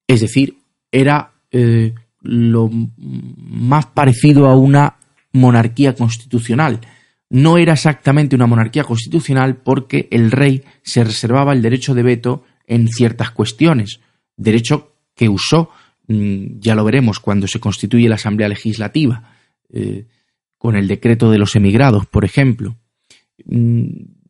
Es 0.06 0.20
decir, 0.20 0.58
era 0.90 1.32
eh, 1.50 1.94
lo 2.22 2.70
más 2.70 3.86
parecido 3.86 4.46
a 4.46 4.56
una 4.56 4.96
monarquía 5.32 5.94
constitucional. 5.94 6.80
No 7.30 7.58
era 7.58 7.72
exactamente 7.72 8.36
una 8.36 8.46
monarquía 8.46 8.84
constitucional 8.84 9.56
porque 9.56 10.08
el 10.10 10.30
rey 10.30 10.62
se 10.82 11.02
reservaba 11.02 11.52
el 11.52 11.62
derecho 11.62 11.94
de 11.94 12.02
veto 12.02 12.44
en 12.66 12.88
ciertas 12.88 13.30
cuestiones, 13.30 14.00
derecho 14.36 14.94
que 15.14 15.28
usó, 15.28 15.70
mm, 16.08 16.58
ya 16.58 16.74
lo 16.74 16.84
veremos, 16.84 17.20
cuando 17.20 17.46
se 17.46 17.60
constituye 17.60 18.08
la 18.08 18.16
Asamblea 18.16 18.48
Legislativa, 18.48 19.34
eh, 19.72 20.06
con 20.58 20.76
el 20.76 20.86
decreto 20.86 21.30
de 21.30 21.38
los 21.38 21.56
emigrados, 21.56 22.06
por 22.06 22.24
ejemplo. 22.24 22.76
Mm, 23.46 23.86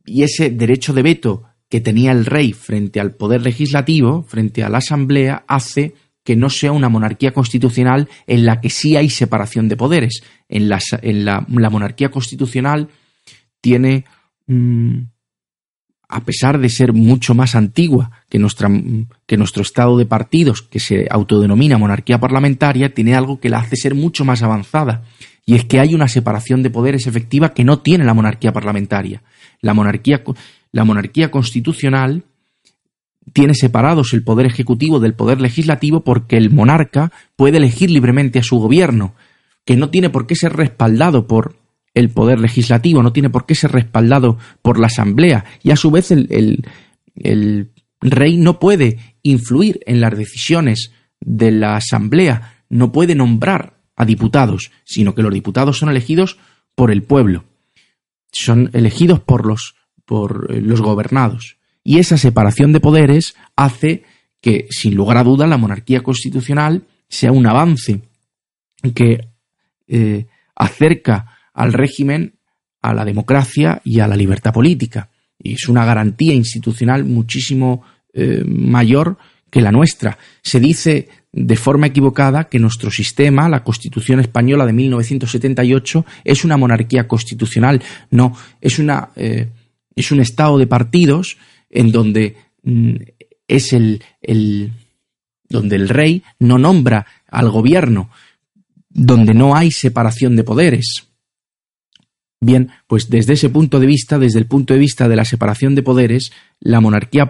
y 0.06 0.22
ese 0.22 0.50
derecho 0.50 0.92
de 0.92 1.02
veto 1.02 1.44
que 1.68 1.80
tenía 1.80 2.12
el 2.12 2.26
rey 2.26 2.52
frente 2.52 3.00
al 3.00 3.14
poder 3.14 3.42
legislativo, 3.42 4.22
frente 4.22 4.62
a 4.62 4.68
la 4.68 4.78
Asamblea, 4.78 5.44
hace 5.48 5.94
que 6.24 6.36
no 6.36 6.50
sea 6.50 6.72
una 6.72 6.88
monarquía 6.88 7.32
constitucional 7.32 8.08
en 8.26 8.46
la 8.46 8.60
que 8.60 8.70
sí 8.70 8.96
hay 8.96 9.10
separación 9.10 9.68
de 9.68 9.76
poderes. 9.76 10.22
En 10.48 10.68
la, 10.68 10.78
en 11.02 11.24
la, 11.24 11.40
monarquía 11.48 12.10
constitucional 12.10 12.88
tiene, 13.60 14.04
mm, 14.46 14.98
a 16.08 16.24
pesar 16.24 16.58
de 16.58 16.68
ser 16.68 16.92
mucho 16.92 17.34
más 17.34 17.54
antigua 17.54 18.10
que, 18.28 18.38
nuestra, 18.38 18.68
que 19.26 19.36
nuestro 19.36 19.62
estado 19.62 19.96
de 19.96 20.06
partidos, 20.06 20.62
que 20.62 20.78
se 20.78 21.06
autodenomina 21.10 21.78
monarquía 21.78 22.20
parlamentaria, 22.20 22.94
tiene 22.94 23.14
algo 23.14 23.40
que 23.40 23.50
la 23.50 23.58
hace 23.58 23.76
ser 23.76 23.94
mucho 23.94 24.24
más 24.24 24.42
avanzada. 24.42 25.02
Y 25.44 25.56
es 25.56 25.64
que 25.64 25.80
hay 25.80 25.94
una 25.94 26.06
separación 26.06 26.62
de 26.62 26.70
poderes 26.70 27.08
efectiva 27.08 27.52
que 27.52 27.64
no 27.64 27.80
tiene 27.80 28.04
la 28.04 28.14
monarquía 28.14 28.52
parlamentaria. 28.52 29.22
La 29.60 29.74
monarquía, 29.74 30.22
la 30.70 30.84
monarquía 30.84 31.32
constitucional 31.32 32.24
tiene 33.32 33.54
separados 33.54 34.12
el 34.12 34.24
poder 34.24 34.46
ejecutivo 34.46 35.00
del 35.00 35.14
poder 35.14 35.40
legislativo 35.40 36.02
porque 36.02 36.36
el 36.36 36.50
monarca 36.50 37.12
puede 37.36 37.58
elegir 37.58 37.90
libremente 37.90 38.38
a 38.38 38.42
su 38.42 38.58
gobierno, 38.58 39.14
que 39.64 39.76
no 39.76 39.90
tiene 39.90 40.10
por 40.10 40.26
qué 40.26 40.34
ser 40.34 40.54
respaldado 40.54 41.26
por 41.26 41.56
el 41.94 42.10
poder 42.10 42.40
legislativo, 42.40 43.02
no 43.02 43.12
tiene 43.12 43.30
por 43.30 43.46
qué 43.46 43.54
ser 43.54 43.72
respaldado 43.72 44.38
por 44.62 44.78
la 44.78 44.86
asamblea, 44.86 45.44
y 45.62 45.70
a 45.70 45.76
su 45.76 45.90
vez 45.90 46.10
el, 46.10 46.64
el 47.16 47.70
rey 48.00 48.36
no 48.36 48.58
puede 48.58 48.98
influir 49.22 49.80
en 49.86 50.00
las 50.00 50.16
decisiones 50.16 50.92
de 51.20 51.52
la 51.52 51.76
asamblea, 51.76 52.64
no 52.68 52.92
puede 52.92 53.14
nombrar 53.14 53.74
a 53.96 54.04
diputados, 54.04 54.72
sino 54.84 55.14
que 55.14 55.22
los 55.22 55.32
diputados 55.32 55.78
son 55.78 55.90
elegidos 55.90 56.38
por 56.74 56.90
el 56.90 57.02
pueblo, 57.02 57.44
son 58.32 58.70
elegidos 58.72 59.20
por 59.20 59.46
los, 59.46 59.76
por 60.04 60.48
eh, 60.50 60.60
los 60.60 60.80
gobernados. 60.80 61.58
Y 61.84 61.98
esa 61.98 62.16
separación 62.16 62.72
de 62.72 62.80
poderes 62.80 63.34
hace 63.56 64.04
que, 64.40 64.66
sin 64.70 64.94
lugar 64.94 65.16
a 65.16 65.24
duda, 65.24 65.46
la 65.46 65.56
monarquía 65.56 66.00
constitucional 66.00 66.84
sea 67.08 67.32
un 67.32 67.46
avance 67.46 68.00
que 68.94 69.28
eh, 69.88 70.26
acerca 70.54 71.38
al 71.54 71.72
régimen 71.72 72.34
a 72.80 72.94
la 72.94 73.04
democracia 73.04 73.80
y 73.84 74.00
a 74.00 74.08
la 74.08 74.16
libertad 74.16 74.52
política. 74.52 75.10
Y 75.38 75.54
es 75.54 75.68
una 75.68 75.84
garantía 75.84 76.34
institucional 76.34 77.04
muchísimo 77.04 77.82
eh, 78.12 78.42
mayor 78.44 79.18
que 79.50 79.60
la 79.60 79.70
nuestra. 79.70 80.18
Se 80.42 80.60
dice 80.60 81.08
de 81.32 81.56
forma 81.56 81.86
equivocada 81.86 82.44
que 82.44 82.58
nuestro 82.58 82.90
sistema, 82.90 83.48
la 83.48 83.64
Constitución 83.64 84.20
española 84.20 84.66
de 84.66 84.72
1978, 84.72 86.04
es 86.24 86.44
una 86.44 86.56
monarquía 86.56 87.06
constitucional. 87.06 87.82
No, 88.10 88.36
es, 88.60 88.78
una, 88.78 89.10
eh, 89.16 89.48
es 89.94 90.10
un 90.12 90.20
estado 90.20 90.58
de 90.58 90.66
partidos 90.66 91.38
en 91.72 91.90
donde 91.90 92.36
mm, 92.62 92.94
es 93.48 93.72
el, 93.72 94.04
el, 94.20 94.72
donde 95.48 95.76
el 95.76 95.88
rey 95.88 96.22
no 96.38 96.58
nombra 96.58 97.06
al 97.28 97.50
gobierno, 97.50 98.10
donde 98.88 99.34
no 99.34 99.56
hay 99.56 99.72
separación 99.72 100.36
de 100.36 100.44
poderes. 100.44 101.08
Bien, 102.40 102.70
pues 102.88 103.08
desde 103.08 103.34
ese 103.34 103.50
punto 103.50 103.78
de 103.78 103.86
vista, 103.86 104.18
desde 104.18 104.40
el 104.40 104.46
punto 104.46 104.74
de 104.74 104.80
vista 104.80 105.08
de 105.08 105.14
la 105.14 105.24
separación 105.24 105.76
de 105.76 105.82
poderes, 105.82 106.32
la 106.60 106.80
monarquía, 106.80 107.28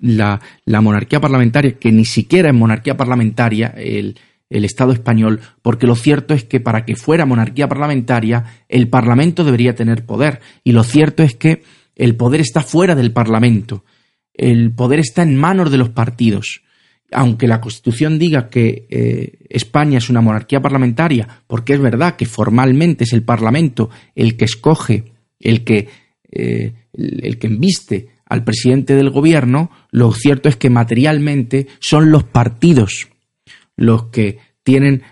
la, 0.00 0.40
la 0.64 0.80
monarquía 0.80 1.20
parlamentaria, 1.20 1.78
que 1.78 1.92
ni 1.92 2.06
siquiera 2.06 2.48
es 2.48 2.54
monarquía 2.54 2.96
parlamentaria, 2.96 3.74
el, 3.76 4.18
el 4.48 4.64
Estado 4.64 4.92
español, 4.92 5.40
porque 5.60 5.86
lo 5.86 5.94
cierto 5.94 6.32
es 6.32 6.44
que 6.44 6.60
para 6.60 6.86
que 6.86 6.96
fuera 6.96 7.26
monarquía 7.26 7.68
parlamentaria, 7.68 8.44
el 8.68 8.88
Parlamento 8.88 9.44
debería 9.44 9.74
tener 9.74 10.06
poder. 10.06 10.40
Y 10.64 10.72
lo 10.72 10.84
cierto 10.84 11.22
es 11.22 11.34
que 11.34 11.62
el 11.96 12.14
poder 12.14 12.40
está 12.40 12.62
fuera 12.62 12.94
del 12.94 13.12
Parlamento, 13.12 13.84
el 14.34 14.70
poder 14.70 15.00
está 15.00 15.22
en 15.22 15.36
manos 15.36 15.70
de 15.70 15.78
los 15.78 15.88
partidos. 15.90 16.62
Aunque 17.12 17.46
la 17.46 17.60
Constitución 17.60 18.18
diga 18.18 18.48
que 18.48 18.86
eh, 18.90 19.38
España 19.48 19.98
es 19.98 20.10
una 20.10 20.20
monarquía 20.20 20.60
parlamentaria, 20.60 21.42
porque 21.46 21.74
es 21.74 21.80
verdad 21.80 22.16
que 22.16 22.26
formalmente 22.26 23.04
es 23.04 23.12
el 23.12 23.22
Parlamento 23.22 23.90
el 24.14 24.36
que 24.36 24.44
escoge, 24.44 25.04
el 25.40 25.64
que, 25.64 25.88
eh, 26.30 26.74
el 26.92 27.38
que 27.38 27.46
embiste 27.46 28.08
al 28.26 28.44
presidente 28.44 28.94
del 28.94 29.10
gobierno, 29.10 29.70
lo 29.90 30.12
cierto 30.12 30.48
es 30.48 30.56
que 30.56 30.68
materialmente 30.68 31.68
son 31.78 32.10
los 32.10 32.24
partidos 32.24 33.08
los 33.76 34.04
que 34.06 34.38
tienen 34.62 35.02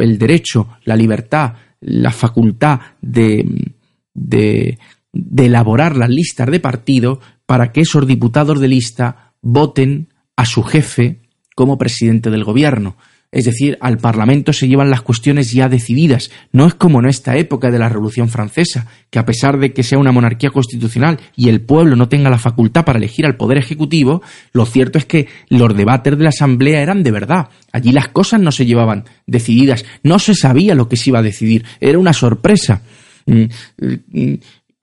el 0.00 0.18
derecho, 0.18 0.68
la 0.84 0.96
libertad, 0.96 1.54
la 1.80 2.10
facultad 2.12 2.80
de, 3.02 3.74
de, 4.14 4.78
de 5.16 5.46
elaborar 5.46 5.96
las 5.96 6.10
listas 6.10 6.50
de 6.50 6.60
partido 6.60 7.20
para 7.46 7.72
que 7.72 7.82
esos 7.82 8.06
diputados 8.06 8.60
de 8.60 8.68
lista 8.68 9.32
voten 9.40 10.08
a 10.36 10.44
su 10.44 10.62
jefe 10.62 11.20
como 11.54 11.78
presidente 11.78 12.30
del 12.30 12.44
gobierno. 12.44 12.96
Es 13.32 13.44
decir, 13.44 13.76
al 13.80 13.98
Parlamento 13.98 14.52
se 14.52 14.68
llevan 14.68 14.88
las 14.88 15.02
cuestiones 15.02 15.52
ya 15.52 15.68
decididas. 15.68 16.30
No 16.52 16.66
es 16.66 16.74
como 16.74 17.00
en 17.00 17.06
esta 17.06 17.36
época 17.36 17.70
de 17.70 17.78
la 17.78 17.88
Revolución 17.88 18.28
Francesa, 18.28 18.86
que 19.10 19.18
a 19.18 19.26
pesar 19.26 19.58
de 19.58 19.72
que 19.72 19.82
sea 19.82 19.98
una 19.98 20.12
monarquía 20.12 20.50
constitucional 20.50 21.18
y 21.34 21.48
el 21.48 21.60
pueblo 21.60 21.96
no 21.96 22.08
tenga 22.08 22.30
la 22.30 22.38
facultad 22.38 22.84
para 22.84 22.98
elegir 22.98 23.26
al 23.26 23.36
Poder 23.36 23.58
Ejecutivo, 23.58 24.22
lo 24.52 24.64
cierto 24.64 24.96
es 24.98 25.06
que 25.06 25.28
los 25.48 25.76
debates 25.76 26.16
de 26.16 26.22
la 26.22 26.30
Asamblea 26.30 26.80
eran 26.80 27.02
de 27.02 27.10
verdad. 27.10 27.48
Allí 27.72 27.92
las 27.92 28.08
cosas 28.08 28.40
no 28.40 28.52
se 28.52 28.64
llevaban 28.64 29.04
decididas, 29.26 29.84
no 30.02 30.18
se 30.18 30.34
sabía 30.34 30.74
lo 30.74 30.88
que 30.88 30.96
se 30.96 31.10
iba 31.10 31.18
a 31.18 31.22
decidir, 31.22 31.64
era 31.80 31.98
una 31.98 32.12
sorpresa. 32.12 32.82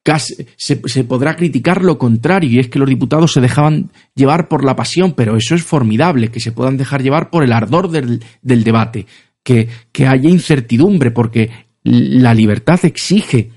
Mm, 0.06 0.16
se, 0.58 1.04
podrá 1.06 1.36
criticar 1.36 1.84
lo 1.84 1.98
contrario, 1.98 2.50
y 2.50 2.60
es 2.60 2.68
que 2.70 2.80
los 2.80 2.90
diputados 2.90 3.34
se 3.34 3.42
dejaban 3.42 3.92
llevar 4.16 4.48
por 4.48 4.64
la 4.64 4.76
pasión, 4.76 5.14
pero 5.14 5.38
eso 5.38 5.56
es 5.56 5.64
formidable, 5.64 6.30
que 6.30 6.40
se 6.40 6.52
puedan 6.52 6.78
dejar 6.78 7.02
llevar 7.02 7.30
por 7.30 7.44
el 7.44 7.54
ardor 7.54 7.90
del, 7.90 8.20
debate, 8.42 9.06
que, 9.44 9.68
que, 9.92 10.08
haya 10.08 10.30
incertidumbre, 10.30 11.12
porque 11.12 11.50
la 11.84 12.34
libertad 12.34 12.80
exige, 12.84 13.50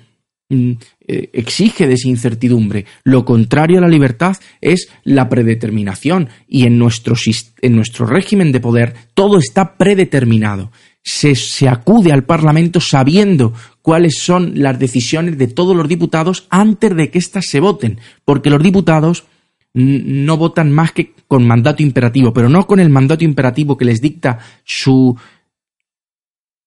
mm, 0.49 0.73
eh, 1.09 1.31
exige 1.33 1.87
de 1.87 1.95
esa 1.95 2.09
incertidumbre. 2.09 2.85
Lo 3.03 3.25
contrario 3.25 3.79
a 3.79 3.83
la 3.83 3.88
libertad 3.88 4.37
es 4.61 4.88
la 5.03 5.29
predeterminación, 5.29 6.29
y 6.47 6.67
en 6.67 6.79
nuestro, 6.79 7.17
en 7.61 7.76
nuestro 7.76 8.07
régimen 8.07 8.53
de 8.53 8.61
poder 8.61 8.95
todo 9.15 9.38
está 9.38 9.76
predeterminado 9.76 10.71
se, 11.07 11.69
acude 11.69 12.12
al 12.12 12.25
Parlamento 12.25 12.81
sabiendo 12.81 13.53
cuáles 13.87 14.19
son 14.19 14.55
las 14.57 14.81
decisiones 14.81 15.38
de 15.38 15.47
todos 15.47 15.76
los 15.76 15.87
diputados 15.87 16.49
antes 16.50 16.97
de 16.97 17.09
que 17.09 17.21
éstas 17.21 17.47
se 17.47 17.61
voten, 17.61 18.00
porque 18.25 18.50
los 18.50 18.61
diputados 18.61 19.26
no 19.75 20.37
votan 20.37 20.73
más 20.73 20.90
que 20.90 21.12
con 21.28 21.47
mandato 21.47 21.85
imperativo, 21.85 22.33
pero 22.33 22.49
no 22.49 22.66
con 22.66 22.81
el 22.81 22.90
mandato 22.90 23.23
imperativo 23.23 23.76
que 23.76 23.85
les 23.85 24.00
dicta 24.00 24.40
su, 24.64 25.16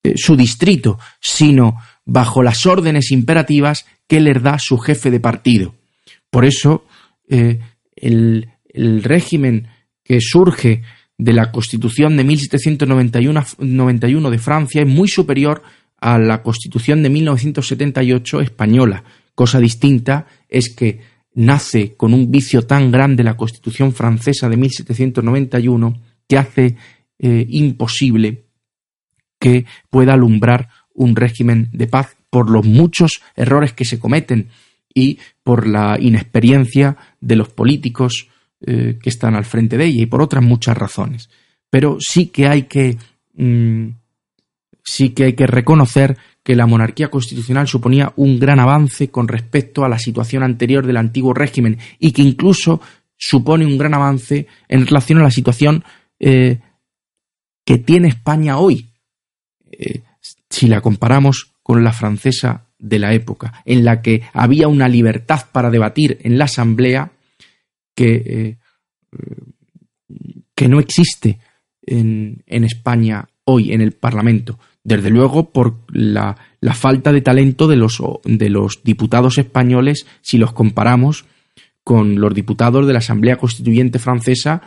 eh, 0.01 0.13
su 0.15 0.37
distrito, 0.37 0.97
sino 1.19 1.75
bajo 2.05 2.41
las 2.41 2.65
órdenes 2.65 3.11
imperativas 3.11 3.85
que 4.07 4.21
les 4.21 4.41
da 4.41 4.57
su 4.57 4.77
jefe 4.77 5.11
de 5.11 5.19
partido. 5.19 5.75
Por 6.29 6.45
eso, 6.45 6.85
eh, 7.27 7.59
el, 7.97 8.47
el 8.69 9.03
régimen 9.03 9.67
que 10.05 10.21
surge 10.21 10.83
de 11.17 11.33
la 11.33 11.51
Constitución 11.51 12.15
de 12.15 12.23
1791 12.23 14.31
de 14.31 14.39
Francia 14.39 14.83
es 14.83 14.87
muy 14.87 15.09
superior 15.09 15.63
a 16.01 16.17
la 16.17 16.41
Constitución 16.41 17.03
de 17.03 17.09
1978 17.09 18.41
española. 18.41 19.03
Cosa 19.35 19.59
distinta 19.59 20.25
es 20.47 20.73
que 20.75 20.99
nace 21.35 21.95
con 21.95 22.13
un 22.13 22.31
vicio 22.31 22.63
tan 22.63 22.91
grande 22.91 23.23
la 23.23 23.37
Constitución 23.37 23.93
francesa 23.93 24.49
de 24.49 24.57
1791 24.57 26.01
que 26.27 26.37
hace 26.37 26.75
eh, 27.17 27.45
imposible 27.49 28.45
que 29.39 29.65
pueda 29.89 30.13
alumbrar 30.13 30.69
un 30.93 31.15
régimen 31.15 31.69
de 31.71 31.87
paz 31.87 32.15
por 32.29 32.49
los 32.49 32.65
muchos 32.65 33.21
errores 33.35 33.73
que 33.73 33.85
se 33.85 33.99
cometen 33.99 34.49
y 34.93 35.19
por 35.43 35.67
la 35.67 35.97
inexperiencia 35.99 36.97
de 37.21 37.35
los 37.35 37.49
políticos 37.49 38.27
eh, 38.61 38.99
que 39.01 39.09
están 39.09 39.35
al 39.35 39.45
frente 39.45 39.77
de 39.77 39.85
ella 39.85 40.03
y 40.03 40.07
por 40.07 40.21
otras 40.21 40.43
muchas 40.43 40.77
razones. 40.77 41.29
Pero 41.69 41.97
sí 41.99 42.27
que 42.27 42.47
hay 42.47 42.63
que 42.63 42.97
mm, 43.35 43.87
sí 44.89 45.11
que 45.11 45.25
hay 45.25 45.33
que 45.33 45.45
reconocer 45.45 46.17
que 46.43 46.55
la 46.55 46.65
monarquía 46.65 47.11
constitucional 47.11 47.67
suponía 47.67 48.11
un 48.15 48.39
gran 48.39 48.59
avance 48.59 49.09
con 49.09 49.27
respecto 49.27 49.85
a 49.85 49.89
la 49.89 49.99
situación 49.99 50.41
anterior 50.41 50.85
del 50.87 50.97
antiguo 50.97 51.33
régimen 51.33 51.77
y 51.99 52.11
que 52.11 52.23
incluso 52.23 52.81
supone 53.15 53.67
un 53.67 53.77
gran 53.77 53.93
avance 53.93 54.47
en 54.67 54.87
relación 54.87 55.19
a 55.19 55.23
la 55.23 55.31
situación 55.31 55.83
eh, 56.19 56.59
que 57.63 57.77
tiene 57.77 58.07
España 58.07 58.57
hoy, 58.57 58.89
eh, 59.71 60.01
si 60.49 60.67
la 60.67 60.81
comparamos 60.81 61.51
con 61.61 61.83
la 61.83 61.93
francesa 61.93 62.65
de 62.79 62.97
la 62.97 63.13
época, 63.13 63.61
en 63.65 63.85
la 63.85 64.01
que 64.01 64.23
había 64.33 64.67
una 64.67 64.87
libertad 64.87 65.41
para 65.51 65.69
debatir 65.69 66.17
en 66.23 66.39
la 66.39 66.45
Asamblea 66.45 67.11
que, 67.93 68.15
eh, 68.25 68.57
que 70.55 70.67
no 70.67 70.79
existe 70.79 71.37
en, 71.85 72.41
en, 72.47 72.63
España 72.63 73.27
hoy 73.43 73.71
en 73.71 73.81
el 73.81 73.91
Parlamento. 73.91 74.57
Desde 74.83 75.09
luego 75.09 75.51
por 75.51 75.79
la, 75.89 76.37
falta 76.73 77.11
de 77.11 77.21
talento 77.21 77.67
de 77.67 77.75
los, 77.75 78.01
de 78.23 78.49
los 78.49 78.83
diputados 78.83 79.37
españoles 79.37 80.05
si 80.21 80.37
los 80.37 80.53
comparamos 80.53 81.25
con 81.83 82.19
los 82.19 82.33
diputados 82.33 82.87
de 82.87 82.93
la 82.93 82.99
Asamblea 82.99 83.37
Constituyente 83.37 83.99
Francesa 83.99 84.61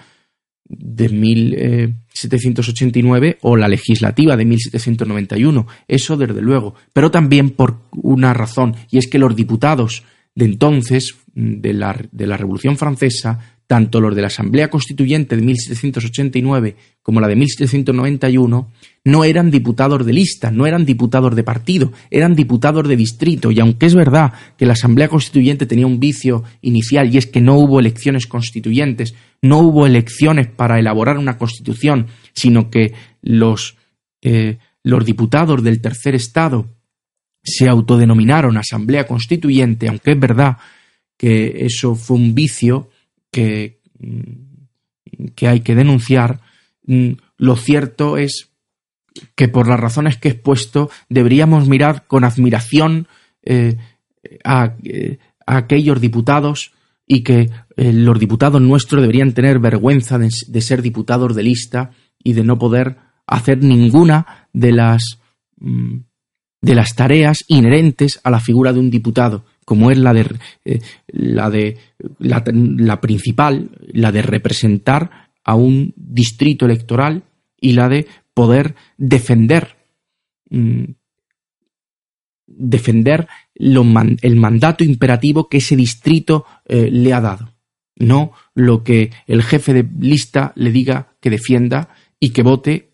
de 0.65 1.09
1789 1.09 3.29
eh, 3.29 3.39
o 3.43 3.57
la 3.57 3.69
legislativa 3.69 4.37
de 4.37 4.45
1791. 4.45 5.67
Eso 5.89 6.17
desde 6.17 6.41
luego. 6.41 6.77
Pero 6.93 7.11
también 7.11 7.51
por 7.51 7.81
una 7.93 8.33
razón, 8.35 8.77
y 8.91 8.99
es 8.99 9.09
que 9.09 9.19
los 9.19 9.35
diputados 9.37 10.05
de 10.35 10.47
entonces, 10.47 11.17
de 11.35 11.75
la, 11.75 11.97
de 12.11 12.27
la 12.27 12.37
Revolución 12.37 12.77
Francesa, 12.77 13.61
tanto 13.73 14.03
los 14.03 14.15
de 14.15 14.21
la 14.21 14.27
Asamblea 14.27 14.69
Constituyente 14.69 15.35
de 15.35 15.41
1789 15.41 16.77
como 17.01 17.23
la 17.23 17.27
de 17.27 17.37
1791, 17.37 18.71
no 19.07 19.25
eran 19.25 19.51
diputados 19.51 20.05
de 20.05 20.13
lista, 20.13 20.51
no 20.51 20.67
eran 20.67 20.85
diputados 20.85 21.35
de 21.35 21.43
partido, 21.43 21.91
eran 22.11 22.35
diputados 22.35 22.87
de 22.87 22.97
distrito. 22.97 23.51
Y 23.51 23.61
aunque 23.61 23.87
es 23.87 23.95
verdad 23.95 24.35
que 24.59 24.67
la 24.67 24.75
Asamblea 24.75 25.09
Constituyente 25.09 25.65
tenía 25.65 25.87
un 25.87 26.01
vicio 26.01 26.45
inicial 26.61 27.15
y 27.15 27.17
es 27.17 27.27
que 27.27 27.41
no 27.41 27.55
hubo 27.55 27.81
elecciones 27.81 28.27
constituyentes, 28.27 29.15
no 29.41 29.61
hubo 29.61 29.87
elecciones 29.87 30.49
para 30.49 30.79
elaborar 30.79 31.17
una 31.17 31.39
constitución, 31.39 32.09
sino 32.35 32.69
que 32.69 32.93
los, 33.23 33.79
eh, 34.21 34.59
los 34.83 35.03
diputados 35.07 35.63
del 35.63 35.81
tercer 35.81 36.15
Estado 36.15 36.67
se 37.43 37.71
autodenominaron 37.71 38.59
Asamblea 38.59 39.07
Constituyente, 39.07 39.89
aunque 39.89 40.11
es 40.13 40.21
verdad 40.21 40.59
que 41.17 41.65
eso 41.65 41.95
fue 41.95 42.19
un 42.19 42.35
vicio 42.35 42.91
que, 43.33 43.81
mm, 43.99 45.31
que 45.35 45.49
hay 45.49 45.61
que 45.61 45.75
denunciar, 45.75 46.41
mm, 46.87 47.13
lo 47.39 47.57
cierto 47.57 48.17
es 48.17 48.51
que 49.35 49.49
por 49.49 49.67
las 49.67 49.81
razones 49.81 50.17
que 50.17 50.29
he 50.29 50.33
expuesto 50.33 50.91
deberíamos 51.09 51.67
mirar 51.67 52.07
con 52.07 52.23
admiración 52.25 53.09
eh, 53.43 53.77
a, 54.45 54.77
eh, 54.85 55.19
a, 55.47 55.57
aquellos 55.57 56.01
diputados 56.01 56.73
y 57.07 57.23
que 57.23 57.51
eh, 57.77 57.93
los 57.93 58.19
diputados 58.19 58.63
nuestros 58.63 59.03
deberían 59.03 59.33
tener 59.33 59.59
vergüenza 59.59 60.19
de, 60.19 60.31
de, 60.47 60.61
ser 60.61 60.81
diputados 60.81 61.35
de 61.35 61.43
lista 61.43 61.91
y 62.23 62.35
de 62.35 62.45
no 62.45 62.59
poder 62.59 62.97
hacer 63.27 63.63
ninguna 63.63 64.49
de 64.53 64.73
las 64.73 65.19
mm, 65.59 65.97
de 66.63 66.75
las 66.77 66.95
tareas 66.95 67.45
inherentes 67.49 68.21
a 68.23 68.31
la 68.31 68.39
figura 68.39 68.73
de 68.73 68.79
un 68.79 68.89
diputado, 68.89 69.45
como 69.73 69.91
es 69.91 69.97
la 69.97 70.13
de, 70.13 70.27
eh, 70.67 70.81
la, 71.07 71.49
de 71.49 71.79
la, 72.19 73.01
principal, 73.01 73.71
la 73.91 74.13
de 74.13 74.21
representar 74.21 75.31
a 75.45 75.55
un 75.55 75.95
distrito 75.97 76.67
electoral 76.67 77.23
y 77.59 77.73
la 77.73 77.89
de 77.89 78.07
poder 78.35 78.75
defender 78.99 79.79
mm, 80.51 80.85
defender 82.47 83.29
el 83.55 84.37
mandato 84.37 84.85
imperativo 84.85 85.49
que 85.49 85.57
ese 85.57 85.75
distrito 85.75 86.45
eh, 86.67 86.91
le 86.91 87.15
ha 87.15 87.23
dado, 87.23 87.55
no 87.97 88.33
lo 88.55 88.85
que 88.85 89.11
el 89.27 89.43
jefe 89.43 89.73
de 89.73 89.89
lista 90.01 90.53
le 90.55 90.71
diga 90.71 91.15
que 91.19 91.31
defienda 91.31 91.89
y 92.21 92.29
que 92.35 92.43
vote 92.43 92.91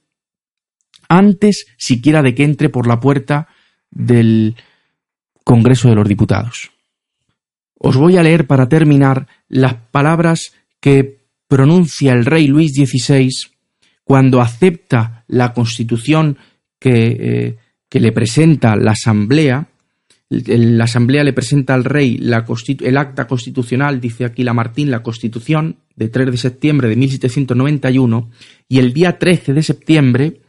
antes 1.08 1.66
siquiera 1.76 2.22
de 2.22 2.36
que 2.36 2.44
entre 2.44 2.68
por 2.68 2.86
la 2.86 3.00
puerta 3.00 3.48
del 3.90 4.54
Congreso 5.48 5.88
de 5.88 5.94
los 5.94 6.06
Diputados. 6.06 6.70
Os 7.78 7.96
voy 7.96 8.18
a 8.18 8.22
leer 8.22 8.46
para 8.46 8.68
terminar 8.68 9.26
las 9.48 9.76
palabras 9.90 10.52
que 10.78 11.22
pronuncia 11.48 12.12
el 12.12 12.26
rey 12.26 12.48
Luis 12.48 12.74
XVI 12.74 13.30
cuando 14.04 14.42
acepta 14.42 15.24
la 15.26 15.54
constitución 15.54 16.37
que, 16.78 17.16
eh, 17.18 17.56
que 17.88 17.98
le 17.98 18.12
presenta 18.12 18.76
la 18.76 18.90
Asamblea 18.90 19.68
la 20.28 20.84
Asamblea 20.84 21.24
le 21.24 21.32
presenta 21.32 21.72
al 21.72 21.84
rey 21.84 22.20
el 22.20 22.96
acta 22.98 23.26
constitucional, 23.26 23.98
dice 23.98 24.26
aquí 24.26 24.44
la 24.44 24.52
Martín, 24.52 24.90
la 24.90 25.02
Constitución, 25.02 25.76
de 25.96 26.08
3 26.11 26.30
de 26.30 26.37
septiembre 26.37 26.88
de 26.90 26.96
1791, 26.96 28.28
y 28.68 28.78
el 28.78 28.92
día 28.92 29.18
13 29.18 29.54
de 29.54 29.62
septiembre 29.62 30.40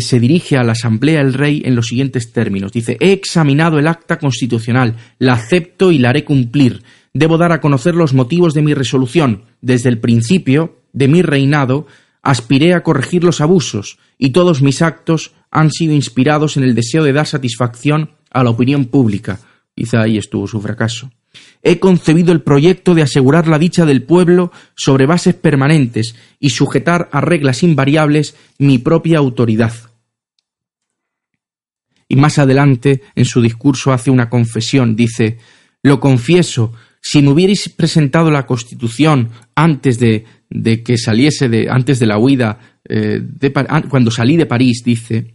se 0.00 0.18
dirige 0.18 0.56
a 0.56 0.64
la 0.64 0.72
Asamblea 0.72 1.20
el 1.20 1.34
rey 1.34 1.62
en 1.64 1.74
los 1.76 1.86
siguientes 1.86 2.32
términos. 2.32 2.72
Dice, 2.72 2.96
he 3.00 3.12
examinado 3.12 3.78
el 3.78 3.86
acta 3.86 4.18
constitucional, 4.18 4.96
la 5.18 5.34
acepto 5.34 5.92
y 5.92 5.98
la 5.98 6.10
haré 6.10 6.24
cumplir. 6.24 6.82
Debo 7.12 7.38
dar 7.38 7.52
a 7.52 7.60
conocer 7.60 7.94
los 7.94 8.12
motivos 8.12 8.54
de 8.54 8.62
mi 8.62 8.74
resolución. 8.74 9.44
Desde 9.60 9.88
el 9.88 10.00
principio 10.00 10.80
de 10.92 11.08
mi 11.08 11.22
reinado 11.22 11.86
aspiré 12.22 12.74
a 12.74 12.82
corregir 12.82 13.22
los 13.22 13.40
abusos, 13.40 13.98
y 14.18 14.30
todos 14.30 14.62
mis 14.62 14.82
actos 14.82 15.32
han 15.50 15.70
sido 15.70 15.94
inspirados 15.94 16.56
en 16.56 16.64
el 16.64 16.74
deseo 16.74 17.04
de 17.04 17.12
dar 17.12 17.26
satisfacción 17.26 18.10
a 18.30 18.42
la 18.42 18.50
opinión 18.50 18.86
pública. 18.86 19.38
Quizá 19.76 20.02
ahí 20.02 20.18
estuvo 20.18 20.46
su 20.46 20.60
fracaso. 20.60 21.10
He 21.62 21.78
concebido 21.78 22.32
el 22.32 22.42
proyecto 22.42 22.94
de 22.94 23.02
asegurar 23.02 23.48
la 23.48 23.58
dicha 23.58 23.86
del 23.86 24.02
pueblo 24.02 24.52
sobre 24.74 25.06
bases 25.06 25.34
permanentes 25.34 26.14
y 26.38 26.50
sujetar 26.50 27.08
a 27.12 27.20
reglas 27.20 27.62
invariables 27.62 28.36
mi 28.58 28.78
propia 28.78 29.18
autoridad. 29.18 29.72
Y 32.08 32.16
más 32.16 32.38
adelante, 32.38 33.02
en 33.14 33.24
su 33.24 33.40
discurso, 33.40 33.92
hace 33.92 34.10
una 34.10 34.28
confesión. 34.28 34.94
Dice, 34.94 35.38
lo 35.82 36.00
confieso, 36.00 36.72
si 37.00 37.22
me 37.22 37.30
hubierais 37.30 37.68
presentado 37.68 38.30
la 38.30 38.46
Constitución 38.46 39.30
antes 39.54 39.98
de, 39.98 40.24
de 40.50 40.82
que 40.82 40.96
saliese 40.96 41.48
de, 41.48 41.68
antes 41.70 41.98
de 41.98 42.06
la 42.06 42.18
huida, 42.18 42.58
eh, 42.88 43.22
cuando 43.88 44.10
salí 44.10 44.36
de 44.36 44.46
París, 44.46 44.82
dice, 44.84 45.34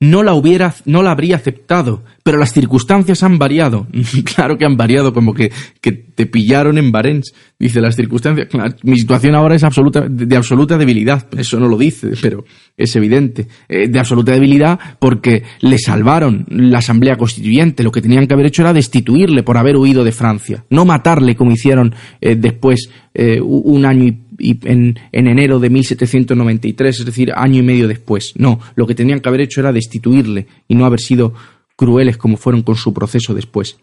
no 0.00 0.22
la 0.22 0.34
hubiera, 0.34 0.74
no 0.84 1.02
la 1.02 1.10
habría 1.10 1.36
aceptado, 1.36 2.04
pero 2.22 2.38
las 2.38 2.52
circunstancias 2.52 3.22
han 3.24 3.38
variado. 3.38 3.88
claro 4.36 4.56
que 4.56 4.64
han 4.64 4.76
variado, 4.76 5.12
como 5.12 5.34
que, 5.34 5.50
te 5.80 6.26
pillaron 6.26 6.78
en 6.78 6.92
Barents. 6.92 7.34
Dice 7.58 7.80
las 7.80 7.96
circunstancias. 7.96 8.48
mi 8.84 8.96
situación 8.96 9.34
ahora 9.34 9.56
es 9.56 9.64
absoluta, 9.64 10.06
de, 10.08 10.36
absoluta 10.36 10.78
debilidad. 10.78 11.26
Eso 11.36 11.58
no 11.58 11.68
lo 11.68 11.76
dice, 11.76 12.10
pero 12.22 12.44
es 12.76 12.94
evidente. 12.94 13.48
Eh, 13.68 13.88
de 13.88 13.98
absoluta 13.98 14.32
debilidad 14.32 14.78
porque 15.00 15.42
le 15.60 15.78
salvaron 15.78 16.46
la 16.48 16.78
Asamblea 16.78 17.16
Constituyente. 17.16 17.82
Lo 17.82 17.90
que 17.90 18.02
tenían 18.02 18.28
que 18.28 18.34
haber 18.34 18.46
hecho 18.46 18.62
era 18.62 18.72
destituirle 18.72 19.42
por 19.42 19.56
haber 19.56 19.76
huido 19.76 20.04
de 20.04 20.12
Francia. 20.12 20.64
No 20.70 20.84
matarle 20.84 21.34
como 21.34 21.50
hicieron 21.50 21.94
eh, 22.20 22.36
después, 22.36 22.90
eh, 23.14 23.40
un 23.40 23.84
año 23.84 24.04
y 24.04 24.18
y 24.38 24.58
en, 24.64 24.98
enero 25.12 25.58
de 25.58 25.68
1793, 25.68 27.00
es 27.00 27.04
decir, 27.04 27.32
año 27.34 27.58
y 27.58 27.62
medio 27.62 27.88
después. 27.88 28.34
No, 28.36 28.60
lo 28.76 28.86
que 28.86 28.94
tenían 28.94 29.20
que 29.20 29.28
haber 29.28 29.42
hecho 29.42 29.60
era 29.60 29.72
destituirle 29.72 30.46
y 30.68 30.74
no 30.74 30.86
haber 30.86 31.00
sido 31.00 31.34
crueles 31.76 32.16
como 32.16 32.36
fueron 32.36 32.62
con 32.62 32.76
su 32.76 32.94
proceso 32.94 33.34
después. 33.34 33.78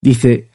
Dice, 0.00 0.48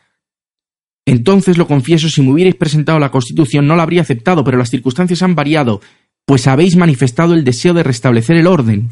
entonces 1.05 1.57
lo 1.57 1.67
confieso, 1.67 2.09
si 2.09 2.21
me 2.21 2.31
hubierais 2.31 2.55
presentado 2.55 2.99
la 2.99 3.11
Constitución 3.11 3.67
no 3.67 3.75
la 3.75 3.83
habría 3.83 4.01
aceptado, 4.01 4.43
pero 4.43 4.57
las 4.57 4.69
circunstancias 4.69 5.21
han 5.21 5.35
variado, 5.35 5.81
pues 6.25 6.47
habéis 6.47 6.77
manifestado 6.77 7.33
el 7.33 7.43
deseo 7.43 7.73
de 7.73 7.83
restablecer 7.83 8.37
el 8.37 8.47
orden. 8.47 8.89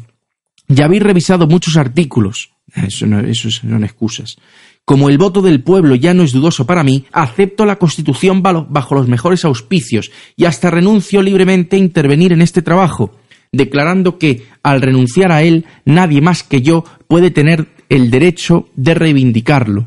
Ya 0.68 0.84
habéis 0.84 1.02
revisado 1.02 1.46
muchos 1.46 1.76
artículos. 1.76 2.50
Eso 2.74 3.06
no, 3.06 3.20
eso 3.20 3.50
son 3.50 3.82
excusas. 3.82 4.36
Como 4.84 5.08
el 5.08 5.18
voto 5.18 5.42
del 5.42 5.62
pueblo 5.62 5.94
ya 5.94 6.14
no 6.14 6.22
es 6.22 6.32
dudoso 6.32 6.66
para 6.66 6.82
mí, 6.82 7.04
acepto 7.12 7.64
la 7.64 7.76
Constitución 7.76 8.42
bajo 8.42 8.94
los 8.94 9.08
mejores 9.08 9.44
auspicios 9.44 10.10
y 10.36 10.46
hasta 10.46 10.70
renuncio 10.70 11.22
libremente 11.22 11.76
a 11.76 11.78
intervenir 11.78 12.32
en 12.32 12.42
este 12.42 12.62
trabajo, 12.62 13.14
declarando 13.52 14.18
que, 14.18 14.46
al 14.62 14.82
renunciar 14.82 15.32
a 15.32 15.42
él, 15.42 15.64
nadie 15.84 16.20
más 16.20 16.42
que 16.42 16.62
yo 16.62 16.84
puede 17.06 17.30
tener 17.30 17.68
el 17.88 18.10
derecho 18.10 18.68
de 18.74 18.94
reivindicarlo. 18.94 19.86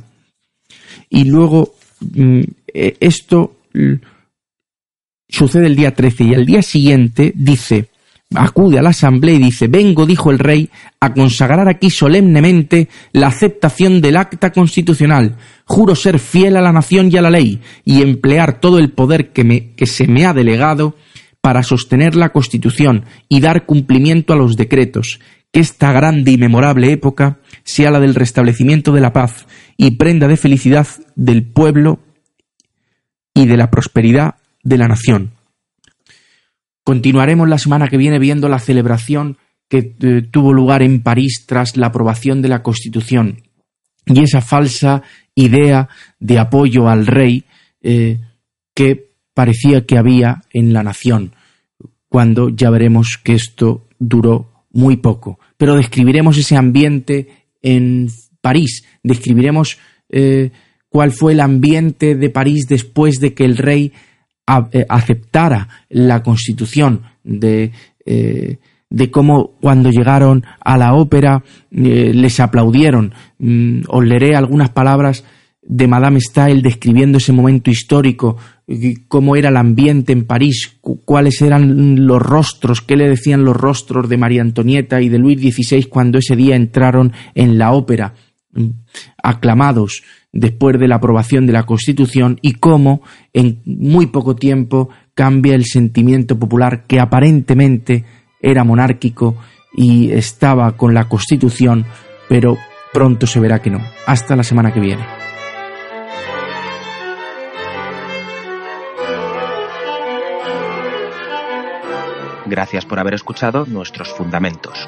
Y 1.10 1.26
luego, 1.26 1.76
mm, 2.00 2.42
eh, 2.74 2.98
esto 3.00 3.58
sucede 5.28 5.68
el 5.68 5.76
día 5.76 5.94
13 5.94 6.24
y 6.26 6.34
al 6.34 6.46
día 6.46 6.62
siguiente 6.62 7.34
dice, 7.36 7.90
acude 8.36 8.80
a 8.80 8.82
la 8.82 8.90
asamblea 8.90 9.36
y 9.36 9.44
dice, 9.44 9.68
vengo, 9.68 10.06
dijo 10.06 10.32
el 10.32 10.40
rey, 10.40 10.70
a 11.00 11.14
consagrar 11.14 11.68
aquí 11.70 11.90
solemnemente 11.90 12.90
la 13.12 13.28
aceptación 13.28 14.02
del 14.02 14.18
acta 14.18 14.52
constitucional. 14.52 15.38
Juro 15.66 15.96
ser 15.96 16.20
fiel 16.20 16.58
a 16.58 16.62
la 16.62 16.72
nación 16.72 17.10
y 17.12 17.18
a 17.18 17.22
la 17.22 17.30
ley 17.30 17.62
y 17.86 18.02
emplear 18.02 18.60
todo 18.60 18.80
el 18.80 18.92
poder 18.92 19.32
que, 19.32 19.74
se 19.86 20.08
me 20.08 20.26
ha 20.26 20.34
delegado 20.34 20.96
para 21.42 21.64
sostener 21.64 22.16
la 22.16 22.30
Constitución 22.30 23.06
y 23.28 23.42
dar 23.42 23.66
cumplimiento 23.66 24.34
a 24.34 24.38
los 24.38 24.56
decretos, 24.56 25.20
que 25.52 25.60
esta 25.60 25.92
grande 25.92 26.32
y 26.32 26.38
memorable 26.38 26.92
época 26.92 27.40
sea 27.64 27.92
la 27.92 28.00
del 28.00 28.16
restablecimiento 28.16 28.92
de 28.94 29.02
la 29.02 29.14
paz 29.14 29.46
y 29.78 29.92
prenda 29.92 30.28
de 30.28 30.38
felicidad 30.38 30.88
del 31.16 31.44
pueblo 31.44 32.00
y 33.34 33.46
de 33.46 33.58
la 33.58 33.70
prosperidad 33.70 34.36
de 34.64 34.78
la 34.78 34.88
nación. 34.88 35.32
Continuaremos 36.84 37.48
la 37.48 37.58
semana 37.58 37.88
que 37.88 37.98
viene 37.98 38.20
viendo 38.20 38.50
la 38.50 38.60
celebración 38.60 39.38
que 39.70 39.96
eh, 40.02 40.22
tuvo 40.30 40.54
lugar 40.54 40.82
en 40.82 41.02
París 41.02 41.46
tras 41.48 41.78
la 41.78 41.88
aprobación 41.88 42.42
de 42.42 42.50
la 42.50 42.62
Constitución 42.62 43.44
y 44.06 44.22
esa 44.22 44.42
falsa 44.42 45.02
idea 45.36 45.90
de 46.20 46.40
apoyo 46.40 46.90
al 46.90 47.08
rey 47.08 47.46
eh, 47.82 48.20
que 48.76 49.14
parecía 49.34 49.86
que 49.86 49.98
había 49.98 50.44
en 50.52 50.74
la 50.74 50.84
nación, 50.84 51.34
cuando 52.10 52.50
ya 52.50 52.70
veremos 52.70 53.20
que 53.24 53.34
esto 53.34 53.88
duró 53.98 54.66
muy 54.72 54.98
poco. 54.98 55.40
Pero 55.58 55.76
describiremos 55.76 56.38
ese 56.38 56.56
ambiente 56.56 57.48
en 57.62 58.10
París, 58.42 58.84
describiremos 59.04 59.78
eh, 60.10 60.52
cuál 60.90 61.12
fue 61.12 61.32
el 61.34 61.40
ambiente 61.40 62.16
de 62.16 62.30
París 62.30 62.68
después 62.68 63.20
de 63.20 63.34
que 63.34 63.46
el 63.46 63.58
rey 63.58 63.94
eh, 64.72 64.86
aceptara 64.90 65.70
la 65.90 66.22
constitución 66.22 67.04
de, 67.24 67.72
eh, 68.06 68.58
de 68.90 69.10
cómo 69.10 69.56
cuando 69.62 69.90
llegaron 69.90 70.44
a 70.60 70.78
la 70.78 70.96
ópera 70.96 71.44
eh, 71.72 72.12
les 72.14 72.40
aplaudieron. 72.42 73.14
Mm, 73.40 73.84
os 73.88 74.06
leeré 74.06 74.36
algunas 74.36 74.70
palabras 74.70 75.24
de 75.62 75.88
Madame 75.88 76.20
Stael 76.20 76.62
describiendo 76.62 77.20
ese 77.20 77.32
momento 77.32 77.72
histórico, 77.72 78.36
cómo 79.08 79.38
era 79.38 79.48
el 79.48 79.56
ambiente 79.56 80.12
en 80.12 80.26
París, 80.26 80.78
cuáles 80.82 81.42
eran 81.42 82.06
los 82.06 82.22
rostros, 82.22 82.82
qué 82.82 82.98
le 82.98 83.08
decían 83.08 83.46
los 83.46 83.56
rostros 83.56 84.10
de 84.10 84.18
María 84.18 84.42
Antonieta 84.42 85.02
y 85.02 85.08
de 85.08 85.20
Luis 85.20 85.40
XVI 85.40 85.86
cuando 85.86 86.18
ese 86.18 86.36
día 86.36 86.58
entraron 86.58 87.14
en 87.34 87.58
la 87.58 87.72
ópera, 87.72 88.14
mm, 88.52 88.68
aclamados, 89.24 90.04
después 90.34 90.78
de 90.80 90.88
la 90.88 90.96
aprobación 90.96 91.46
de 91.46 91.54
la 91.54 91.64
Constitución 91.64 92.40
y 92.42 92.54
cómo 92.54 93.02
en 93.32 93.62
muy 93.66 94.08
poco 94.08 94.36
tiempo 94.36 94.90
cambia 95.14 95.56
el 95.56 95.66
sentimiento 95.66 96.38
popular 96.38 96.86
que 96.88 97.00
aparentemente 97.00 98.04
era 98.42 98.64
monárquico 98.64 99.38
y 99.76 100.12
estaba 100.12 100.76
con 100.76 100.94
la 100.94 101.08
Constitución, 101.08 101.86
pero 102.28 102.58
pronto 102.92 103.28
se 103.28 103.40
verá 103.40 103.62
que 103.62 103.70
no. 103.70 103.80
Hasta 104.06 104.36
la 104.36 104.44
semana 104.44 104.74
que 104.74 104.80
viene. 104.80 105.06
Gracias 112.46 112.86
por 112.86 113.00
haber 113.00 113.14
escuchado 113.14 113.66
nuestros 113.66 114.10
fundamentos. 114.10 114.88